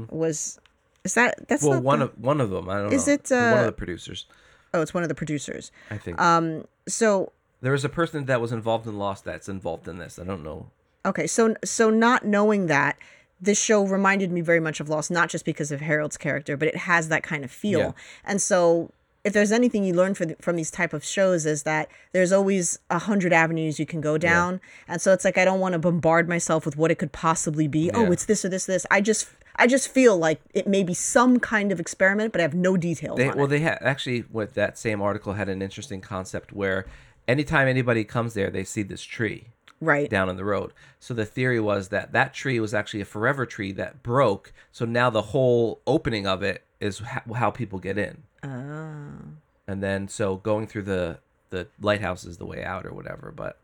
[0.10, 0.60] was
[1.04, 1.64] is that that's.
[1.64, 2.70] Well, one the- of one of them.
[2.70, 3.14] I don't Is know.
[3.14, 4.26] Is it, one uh, of the producers?
[4.74, 5.72] oh it's one of the producers.
[5.92, 6.20] I think.
[6.20, 7.32] Um so
[7.62, 10.18] There was a person that was involved in Lost that's involved in this.
[10.20, 10.68] I don't know.
[11.06, 12.98] Okay, so so not knowing that,
[13.42, 16.68] this show reminded me very much of Lost, not just because of Harold's character, but
[16.70, 17.80] it has that kind of feel.
[17.80, 17.92] Yeah.
[18.24, 18.92] And so,
[19.24, 22.80] if there's anything you learn from from these type of shows, is that there's always
[22.90, 24.60] a hundred avenues you can go down.
[24.88, 27.68] And so it's like I don't want to bombard myself with what it could possibly
[27.68, 27.90] be.
[27.94, 28.86] Oh, it's this or this, this.
[28.92, 32.44] I just I just feel like it may be some kind of experiment, but I
[32.44, 33.50] have no details They on well, it.
[33.50, 36.86] they had actually with that same article had an interesting concept where
[37.28, 39.48] anytime anybody comes there, they see this tree
[39.80, 40.10] Right.
[40.10, 40.72] down in the road.
[41.00, 44.54] So the theory was that that tree was actually a forever tree that broke.
[44.72, 47.00] So now the whole opening of it is
[47.34, 48.24] how people get in.
[48.44, 49.10] Oh.
[49.68, 51.20] and then so going through the
[51.50, 53.58] the lighthouse is the way out or whatever but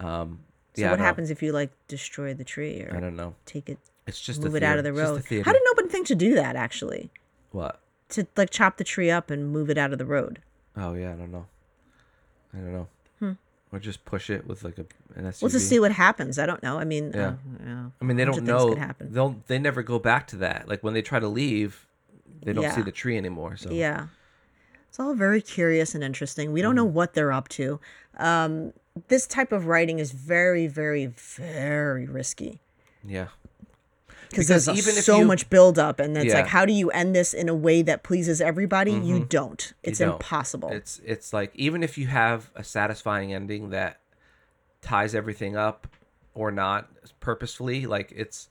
[0.00, 0.40] um
[0.74, 3.68] So yeah what happens if you like destroy the tree or i don't know take
[3.68, 5.04] it, it's just a move it out of the theory.
[5.16, 5.44] Just a road?
[5.46, 6.56] How did nobody think to do that?
[6.56, 7.10] Actually.
[7.52, 7.80] what
[8.10, 10.40] to like chop the tree up and move it out of the road.
[10.76, 11.46] oh yeah i don't know
[12.52, 12.88] i don't know
[13.20, 13.32] Hmm.
[13.72, 14.86] or just push it with like a
[15.16, 15.42] an SUV.
[15.42, 16.38] Well, to see what happens.
[16.40, 16.76] I don't know.
[16.80, 17.28] I mean, Yeah.
[17.28, 17.34] uh,
[17.64, 17.84] yeah.
[18.00, 21.02] i mean they don't know they'll they never go back to that like when they
[21.02, 21.86] try to leave
[22.44, 24.06] they don't see the tree anymore so Yeah,
[24.88, 26.52] it's all very curious and interesting.
[26.52, 26.94] We don't know Mm-hmm.
[26.94, 27.80] what they're up to.
[28.18, 28.72] Um,
[29.08, 32.60] this type of writing is very, very, very risky
[33.06, 33.28] yeah
[34.30, 36.34] because there's even so you- much buildup, and it's Yeah.
[36.40, 38.90] like, how do you end this in a way that pleases everybody?
[38.92, 39.72] You don't.
[39.84, 40.12] It's don't.
[40.14, 40.70] impossible.
[40.70, 44.00] It's it's like even if you have a satisfying ending that
[44.82, 45.86] ties everything up
[46.34, 46.88] or not
[47.20, 48.48] purposefully, like it's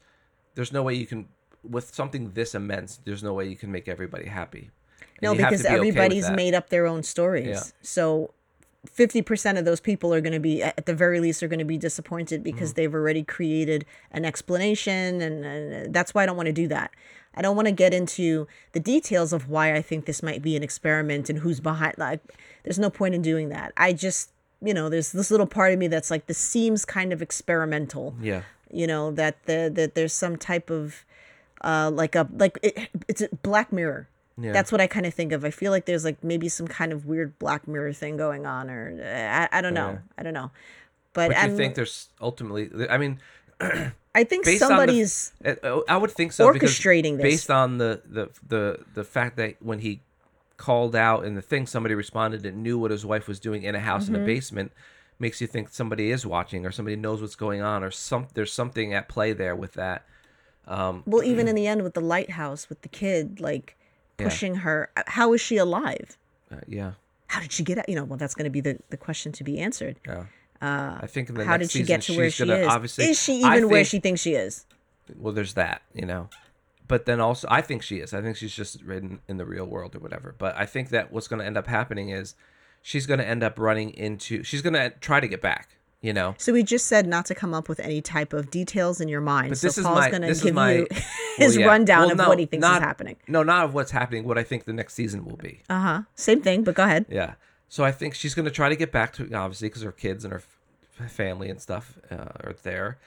[0.56, 1.28] there's no way you can
[1.64, 3.00] with something this immense.
[3.06, 4.70] There's no way you can make everybody happy.
[5.00, 6.36] And No, because be everybody's that.
[6.36, 7.48] made up their own stories.
[7.48, 7.62] Yeah.
[7.82, 8.34] So
[8.88, 11.66] 50% of those people are going to be at the very least are going to
[11.66, 12.76] be disappointed because Mm-hmm.
[12.76, 16.92] they've already created an explanation and, and that's why I don't want to do that.
[17.36, 20.56] I don't want to get into the details of why I think this might be
[20.56, 22.20] an experiment and who's behind like
[22.64, 23.72] there's no point in doing that.
[23.78, 24.30] I just,
[24.62, 28.16] you know, there's this little part of me that's like this seems kind of experimental
[28.22, 28.42] Yeah.
[28.70, 31.06] you know that the that there's some type of
[31.64, 34.08] uh like a like it, it's a black mirror
[34.38, 34.52] Yeah.
[34.54, 36.92] that's what i kind of think of i feel like there's like maybe some kind
[36.92, 40.00] of weird black mirror thing going on or uh, i, I don't know Yeah.
[40.18, 40.52] i don't know
[41.14, 43.20] but, But you think there's ultimately I mean
[44.16, 47.24] i think somebody's the, uh, I would think so orchestrating this.
[47.24, 50.02] based on the, the the the fact that when he
[50.58, 53.76] called out and the thing somebody responded and knew what his wife was doing in
[53.76, 54.16] a house Mm-hmm.
[54.16, 54.72] in a basement
[55.20, 58.52] makes you think somebody is watching or somebody knows what's going on or some there's
[58.54, 60.04] something at play there with that
[60.68, 63.76] um well even in the end with the lighthouse with the kid like
[64.20, 64.26] Yeah.
[64.28, 66.18] pushing her uh, how is she alive?
[66.52, 66.92] Uh, yeah.
[67.28, 69.32] How did she get out you know well that's going to be the, the question
[69.34, 70.00] to be answered.
[70.08, 70.26] Yeah.
[70.62, 72.68] I think in the Uh, how next did she get to where she gonna is?
[72.68, 74.66] obviously is she even where she thinks she is?
[75.18, 76.30] Well there's that you know.
[76.88, 78.14] But then also i think she is.
[78.14, 80.36] I think she's just written in the real world or whatever.
[80.38, 82.36] But i think that what's going to end up happening is
[82.82, 85.70] she's going to end up running into she's going to try to get back
[86.04, 89.02] you know So we just said not to come up with any type of details
[89.02, 89.50] in your mind.
[89.50, 91.02] but so this is Paul's going to give my you well,
[91.38, 91.66] his yeah.
[91.66, 93.16] rundown Well, of no, what he thinks not- is happening.
[93.28, 96.02] no not of what's happening what i think the next season will be Uh huh.
[96.14, 97.06] Same thing, but go ahead.
[97.10, 97.34] yeah
[97.70, 100.24] so i think she's going to try to get back to obviously because her kids
[100.26, 100.44] and her
[101.10, 102.98] family and stuff uh, are there,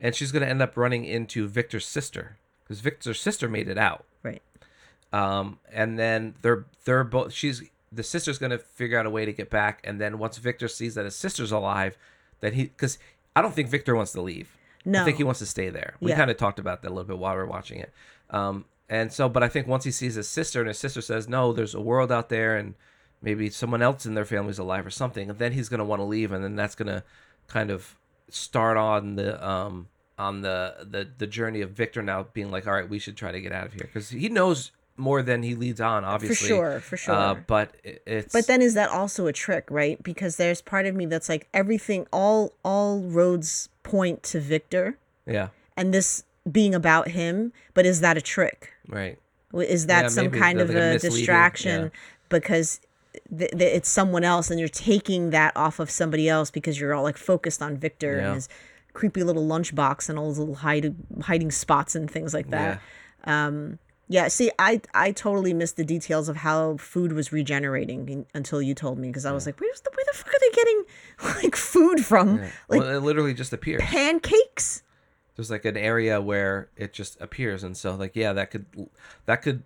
[0.00, 4.06] and she's gonna end up running into Victor's sister because Victor's sister made it out.
[4.22, 4.40] Right.
[5.12, 7.32] Um, and then they're they're both.
[7.34, 10.66] She's the sister's gonna figure out a way to get back, and then once Victor
[10.68, 11.96] sees that his sister's alive,
[12.44, 12.98] that he because
[13.34, 14.56] I don't think Victor wants to leave.
[14.84, 15.00] No.
[15.00, 15.94] I think he wants to stay there.
[16.00, 16.16] We Yeah.
[16.16, 17.90] kind of talked about that a little bit while we are watching it.
[18.30, 21.26] Um, and so, but I think once he sees his sister, and his sister says,
[21.26, 22.74] "No, there's a world out there, and
[23.22, 26.04] maybe someone else in their family's alive or something," and then he's gonna want to
[26.04, 27.02] leave, and then that's gonna
[27.48, 27.96] kind of
[28.28, 29.88] start on the um
[30.18, 33.32] on the the the journey of Victor now being like, "All right, we should try
[33.32, 36.36] to get out of here," because he knows more than he leads on, obviously.
[36.36, 37.14] For sure, for sure.
[37.14, 40.00] Uh, but it, it's But then is that also a trick, right?
[40.02, 45.48] Because there's part of me that's like everything all all roads point to Victor yeah,
[45.76, 48.72] and this being about him, but is that a trick?
[48.88, 49.18] right.
[49.52, 51.88] Is that Yeah, some kind like of a a distraction yeah.
[52.28, 52.80] because
[53.38, 56.92] th- th- it's someone else and you're taking that off of somebody else because you're
[56.92, 58.26] all like focused on Victor Yeah.
[58.26, 58.48] and his
[58.94, 62.80] creepy little lunchbox and all his little hide- hiding spots and things like that.
[64.08, 68.60] Yeah, see, I I totally missed the details of how food was regenerating in- until
[68.60, 70.84] you told me because I was like, where's the where the fuck are they getting
[71.42, 72.40] like food from?
[72.40, 73.80] Like well, it literally just appears.
[73.82, 74.82] pancakes?
[75.36, 78.66] there's like an area where it just appears and so like yeah that could
[79.26, 79.64] that could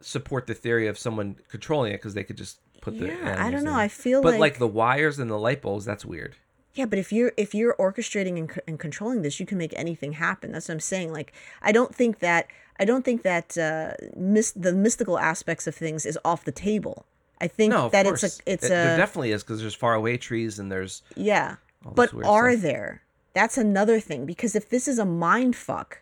[0.00, 3.52] support the theory of someone controlling it because they could just put the Yeah, I
[3.52, 3.70] don't know.
[3.70, 3.76] in.
[3.76, 6.34] I feel but like, like the wires and the light bulbs that's weird
[6.78, 9.72] yeah, but if you're if you're orchestrating and, c- and controlling this, you can make
[9.76, 10.52] anything happen.
[10.52, 11.12] That's what I'm saying.
[11.12, 12.46] Like I don't think that
[12.78, 17.06] I don't think that uh, mis- the mystical aspects of things is off the table.
[17.40, 18.22] I think no that course.
[18.22, 21.56] it's a it's It- there definitely is because there's far away trees and there's Yeah.
[21.84, 22.62] But are stuff.
[22.62, 23.02] there?
[23.34, 26.00] That's another thing because if this is a mind fuck,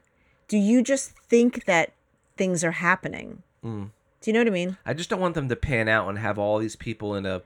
[0.48, 1.92] do you just think that
[2.36, 3.42] things are happening?
[3.64, 3.90] Mm.
[4.20, 4.76] Do you know what I mean?
[4.86, 7.42] i just don't want them to pan out and have all these people in a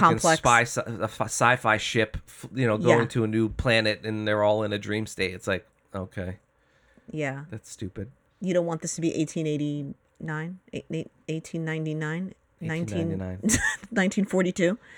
[0.00, 0.38] Complex.
[0.38, 2.16] spy sci- a f- sci-fi ship
[2.54, 3.06] you know going Yeah.
[3.06, 6.38] to a new planet and they're all in a dream state it's like okay
[7.10, 7.44] Yeah.
[7.50, 13.38] that's stupid You don't want this to be 1889, eight- eight- 1899, 19 1899
[13.90, 14.78] 1942.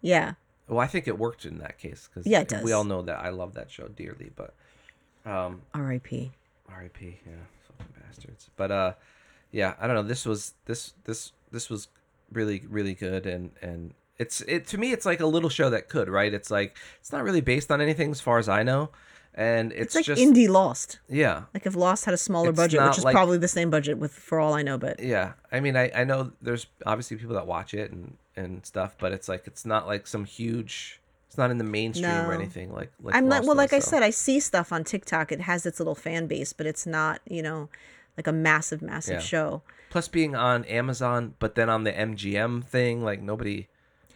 [0.00, 0.34] Yeah.
[0.68, 2.62] Well, I think it worked in that case because Yeah, it does.
[2.62, 4.30] we all know that I love that show dearly.
[4.34, 4.54] But
[5.26, 6.30] um, R.I.P.
[6.68, 7.18] R.I.P.
[7.26, 7.32] Yeah,
[7.66, 8.50] fucking bastards.
[8.56, 8.92] But uh,
[9.50, 10.02] yeah, I don't know.
[10.04, 11.88] This was this this this was
[12.32, 15.88] really really good and and it's it to me it's like a little show that
[15.88, 16.32] could right.
[16.34, 18.90] It's like it's not really based on anything as far as I know,
[19.34, 20.98] and it's, It's like just indie Lost.
[21.08, 21.44] yeah.
[21.54, 24.12] Like if Lost had a smaller budget, which is like- probably the same budget with
[24.12, 27.46] for all I know, but Yeah, I mean, I, I know there's obviously people that
[27.46, 31.00] watch it and, and stuff, but it's like it's not like some huge.
[31.28, 32.90] It's not in the mainstream or anything like.
[33.00, 35.78] like I'm not well like I said I see stuff on TikTok it has its
[35.78, 37.68] little fan base but it's not you know
[38.16, 39.20] like a massive massive Yeah.
[39.20, 43.68] show Plus, being on Amazon, but then on the MGM thing, like nobody.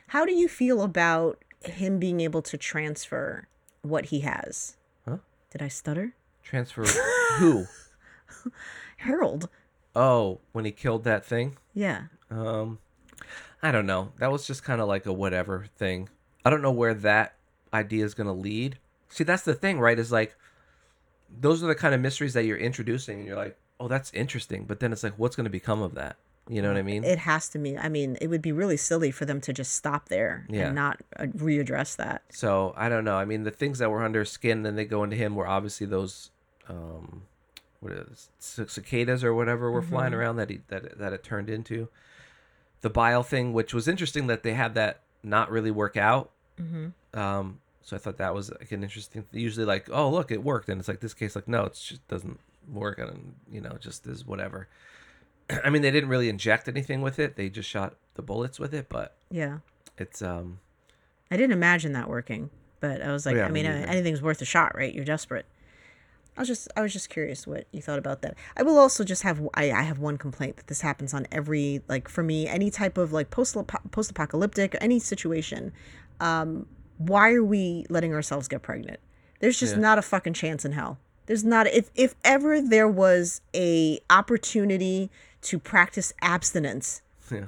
[0.08, 3.46] how do you feel about him being able to transfer
[3.82, 4.76] what he has
[5.08, 5.18] Huh?
[5.50, 6.84] did I stutter Transfer
[7.38, 7.66] who?
[8.98, 9.48] Harold
[9.94, 11.56] Oh, when he killed that thing.
[11.74, 12.78] yeah Um,
[13.62, 14.12] I don't know.
[14.18, 16.08] That was just kind of like a whatever thing.
[16.44, 17.34] I don't know where that
[17.72, 18.78] idea is gonna lead.
[19.08, 19.98] See, that's the thing, right?
[19.98, 20.34] Is like
[21.30, 24.64] those are the kind of mysteries that you're introducing, and you're like, oh, that's interesting.
[24.64, 26.16] But then it's like, what's gonna become of that?
[26.48, 27.04] You know what I mean?
[27.04, 29.74] it has to be I mean it would be really silly for them to just
[29.76, 30.66] stop there Yeah.
[30.66, 33.14] and not uh, readdress that So I don't know.
[33.16, 35.86] I mean, the things that were under skin, then they go into him, were obviously
[35.86, 36.30] those,
[36.68, 37.22] um,
[37.78, 41.48] what is c- cicadas or whatever were flying around that he that that it turned
[41.48, 41.88] into.
[42.80, 46.30] The bile thing, which was interesting that they had that not really work out.
[46.60, 47.18] Mm-hmm.
[47.18, 49.24] Um, so I thought that was like an interesting.
[49.30, 52.06] Usually, like, oh look, it worked, and it's like this case, like, no, it just
[52.08, 54.68] doesn't work, and you know, just is whatever.
[55.64, 58.74] I mean, they didn't really inject anything with it; they just shot the bullets with
[58.74, 59.58] it, but yeah
[59.98, 60.58] it's um.
[61.30, 62.50] I didn't imagine that working
[62.80, 65.46] but I was like Yeah, I mean uh, anything's worth a shot right you're desperate
[66.36, 68.36] I was just I was just curious what you thought about that.
[68.56, 71.82] I will also just have I, I have one complaint that this happens on every
[71.88, 73.56] like for me any type of like post
[73.90, 75.72] post apocalyptic any situation.
[76.20, 76.66] Um,
[76.98, 79.00] why are we letting ourselves get pregnant?
[79.40, 79.80] There's just Yeah.
[79.82, 80.98] not a fucking chance in hell.
[81.32, 85.10] There's not if if ever there was a opportunity
[85.40, 87.46] to practice abstinence, Yeah.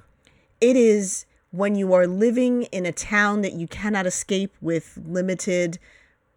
[0.58, 5.78] it is when you are living in a town that you cannot escape with limited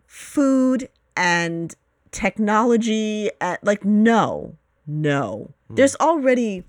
[0.05, 1.73] food and
[2.11, 5.51] technology at like no no.
[5.69, 5.75] Hmm.
[5.75, 6.65] There's already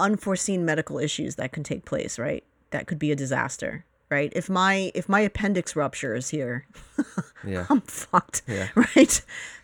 [0.00, 2.42] unforeseen medical issues that can take place right?
[2.70, 4.30] That could be a disaster right?
[4.36, 6.66] If my if my appendix ruptures here,
[7.52, 7.66] Yeah.
[7.70, 8.68] I'm fucked, Yeah.
[8.76, 9.14] right?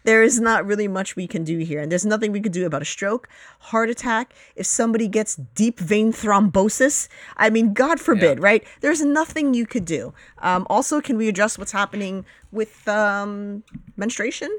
[0.05, 2.65] There is not really much we can do here, and there's nothing we can do
[2.67, 3.29] about a stroke,
[3.71, 4.33] heart attack.
[4.57, 8.45] If somebody gets deep vein thrombosis, I mean, God forbid, Yeah.
[8.49, 8.63] right?
[8.81, 10.15] There's nothing you could do.
[10.39, 13.63] Um, also, can we address what's happening with um,
[13.97, 14.51] menstruation?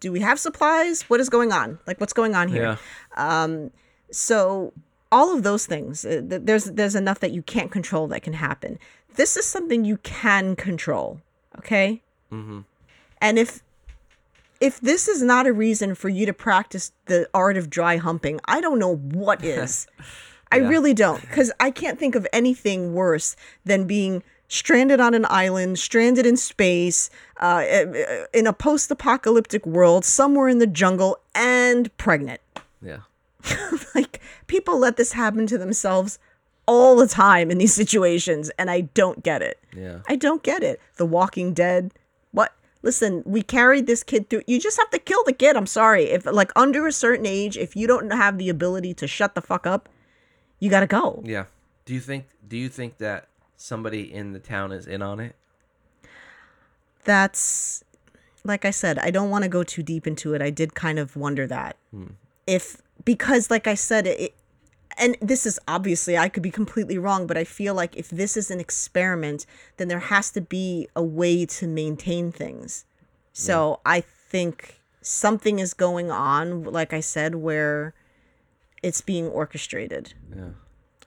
[0.00, 1.02] Do we have supplies?
[1.10, 1.78] What is going on?
[1.86, 2.78] Like, what's going on here?
[3.16, 3.58] Yeah.
[4.10, 4.72] so
[5.10, 8.78] all of those things uh, there's there's enough that you can't control that can happen
[9.16, 11.20] this is something you can control
[11.58, 12.00] okay
[12.32, 12.60] Mm-hmm.
[13.20, 13.62] and if
[14.60, 18.40] if this is not a reason for you to practice the art of dry humping
[18.46, 19.86] i don't know what is
[20.50, 20.68] i Yeah.
[20.68, 23.36] really don't because i can't think of anything worse
[23.66, 27.10] than being stranded on an island stranded in space
[27.40, 27.64] uh,
[28.32, 32.40] in a post-apocalyptic world somewhere in the jungle and pregnant
[32.82, 33.00] Yeah.
[33.94, 36.18] like people let this happen to themselves
[36.66, 40.00] all the time in these situations and i don't get it Yeah.
[40.08, 41.92] i don't get it the walking dead
[42.30, 42.52] what
[42.82, 46.04] listen we carried this kid through you just have to kill the kid i'm sorry
[46.04, 49.42] if like under a certain age if you don't have the ability to shut the
[49.42, 49.88] fuck up
[50.58, 51.46] you gotta go Yeah.
[51.84, 55.34] Do you think do you think that somebody in the town is in on it?
[57.04, 57.82] that's
[58.44, 60.42] like I said, I don't want to go too deep into it.
[60.42, 62.06] I did kind of wonder that hmm.
[62.46, 64.34] if because like I said it
[64.98, 68.36] and this is obviously I could be completely wrong, but I feel like if this
[68.36, 72.84] is an experiment, then there has to be a way to maintain things.
[73.32, 77.94] So I think something is going on, like I said, where
[78.82, 80.14] it's being orchestrated.
[80.36, 80.50] Yeah.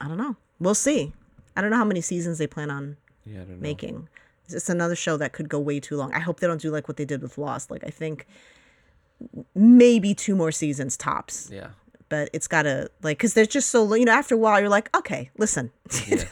[0.00, 0.36] I don't know.
[0.58, 1.12] We'll see.
[1.56, 3.56] I don't know how many seasons they plan on Yeah, I don't know.
[3.62, 4.08] making.
[4.48, 6.12] It's another show that could go way too long.
[6.12, 7.70] I hope they don't do like what they did with Lost.
[7.70, 8.26] Like I think
[9.54, 11.48] maybe two more seasons tops.
[11.52, 11.68] Yeah.
[12.08, 14.94] But it's gotta like because they're just so you know after a while you're like
[14.96, 15.72] okay listen
[16.08, 16.22] Yeah.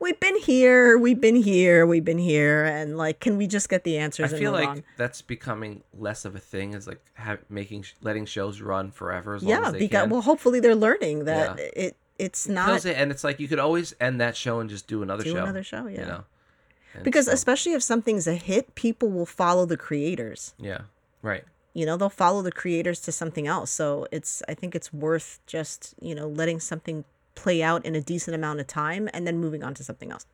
[0.00, 3.84] we've been here we've been here we've been here and like can we just get
[3.84, 4.84] the I answers and feel like on?
[4.96, 6.74] that's becoming less of a thing.
[6.74, 10.02] Is like have, making sh- letting shows run forever as long yeah as they because
[10.02, 10.10] can.
[10.10, 11.64] well hopefully they're learning that Yeah.
[11.76, 14.86] it it's not it, and it's like you could always end that show and just
[14.88, 15.42] do another do show.
[15.42, 16.24] another show yeah You know.
[17.04, 20.80] Because so- especially if something's a hit people will follow the creators yeah.
[21.22, 21.44] Right.
[21.74, 23.70] You know they'll follow the creators to something else.
[23.70, 27.04] So it's i think it's worth just you know letting something
[27.34, 30.26] play out in a decent amount of time and then moving on to something else.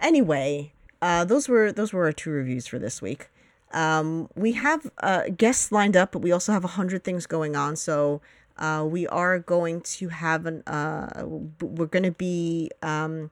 [0.00, 3.28] Anyway uh, those were those were our two reviews for this week.
[3.72, 7.56] Um, we have uh, guests lined up but we also have a hundred things going
[7.56, 7.76] on.
[7.76, 8.20] So
[8.58, 11.24] uh, we are going to have an uh,
[11.60, 13.30] we're going to be um,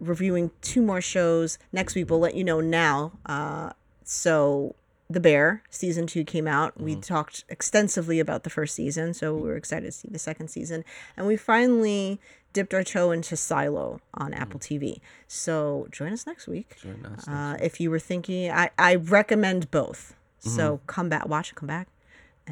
[0.00, 2.10] reviewing two more shows next week.
[2.10, 3.12] We'll let you know now.
[3.26, 3.70] Uh,
[4.04, 4.74] so
[5.10, 6.80] the bear season two came out.
[6.80, 7.00] We mm-hmm.
[7.00, 10.84] talked extensively about the first season so we were excited to see the second season.
[11.16, 12.20] And we finally
[12.52, 14.40] dipped our toe into silo on mm.
[14.40, 16.76] apple tv so join us next week.
[16.82, 17.28] Join us.
[17.28, 20.14] uh, if you were thinking i, I recommend both.
[20.38, 20.86] So mm-hmm.
[20.86, 21.88] come back watch come back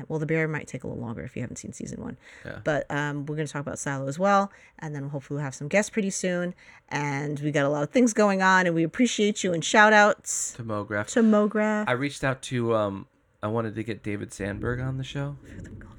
[0.08, 2.58] well the bear might take a little longer if you haven't seen season one Yeah.
[2.64, 5.54] but um, we're going to talk about silo as well and then hopefully we'll have
[5.54, 6.54] some guests pretty soon
[6.88, 9.92] and we got a lot of things going on and we appreciate you and shout
[9.92, 11.06] outs to Mograph.
[11.08, 13.06] to mograph I reached out to um
[13.42, 15.36] I wanted to get David Sandberg on the show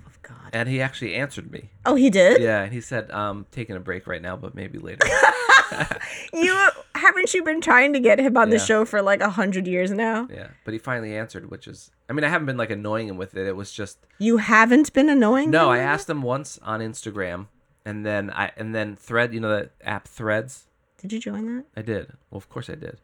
[0.05, 1.69] of god and he actually answered me.
[1.85, 4.77] oh he did Yeah, and he said um taking a break right now but maybe
[4.79, 5.05] later.
[6.33, 9.67] you haven't you been trying to get him on the show for like a hundred
[9.67, 12.69] years now yeah, but he finally answered which is I mean I haven't been like
[12.71, 13.47] annoying him with it.
[13.47, 17.47] It was just you haven't been annoying No, I asked him once on Instagram
[17.85, 20.65] and then I and then Thread, you know that app Threads?
[20.97, 22.07] did you join that I did.
[22.31, 22.97] Well, of course I did.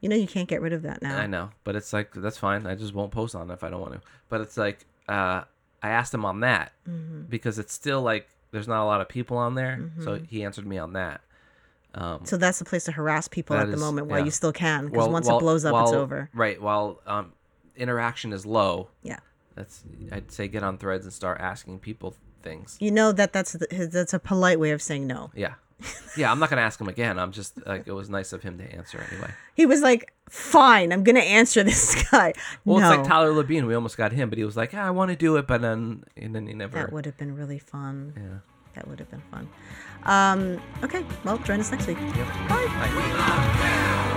[0.00, 2.38] you know you can't get rid of that now I know, but it's like that's
[2.38, 2.66] fine.
[2.66, 4.00] I just won't post on it if I don't want to.
[4.28, 5.42] But it's like uh,
[5.82, 7.22] I asked him on that Mm-hmm.
[7.28, 10.66] because it's still like there's not a lot of people on there, so he answered
[10.66, 11.20] me on that.
[11.98, 14.26] Um, so that's the place to harass people at the is- moment while yeah.
[14.26, 16.60] you still can because once while- it blows up it's over Right.
[16.60, 17.32] While um,
[17.76, 19.18] interaction is low, yeah
[19.54, 19.82] that's
[20.12, 22.76] I'd say get on Threads and start asking people things.
[22.80, 25.54] you know that that's the, that's a polite way of saying no Yeah.
[26.16, 27.18] Yeah, I'm not gonna ask him again.
[27.18, 29.30] I'm just like it was nice of him to answer anyway.
[29.54, 32.32] he was like fine i'm gonna answer this guy
[32.64, 33.66] Well, no it's like Tyler Labine.
[33.66, 35.60] We almost got him, but he was like, "Ah, "I want to do it," but
[35.60, 36.78] then and then he never.
[36.78, 38.38] that would have been really fun yeah.
[38.74, 39.48] that would have been fun
[40.06, 41.98] um, okay, well, join us next week.
[41.98, 42.26] Yep.
[42.48, 42.66] Bye.
[42.78, 44.12] Bye.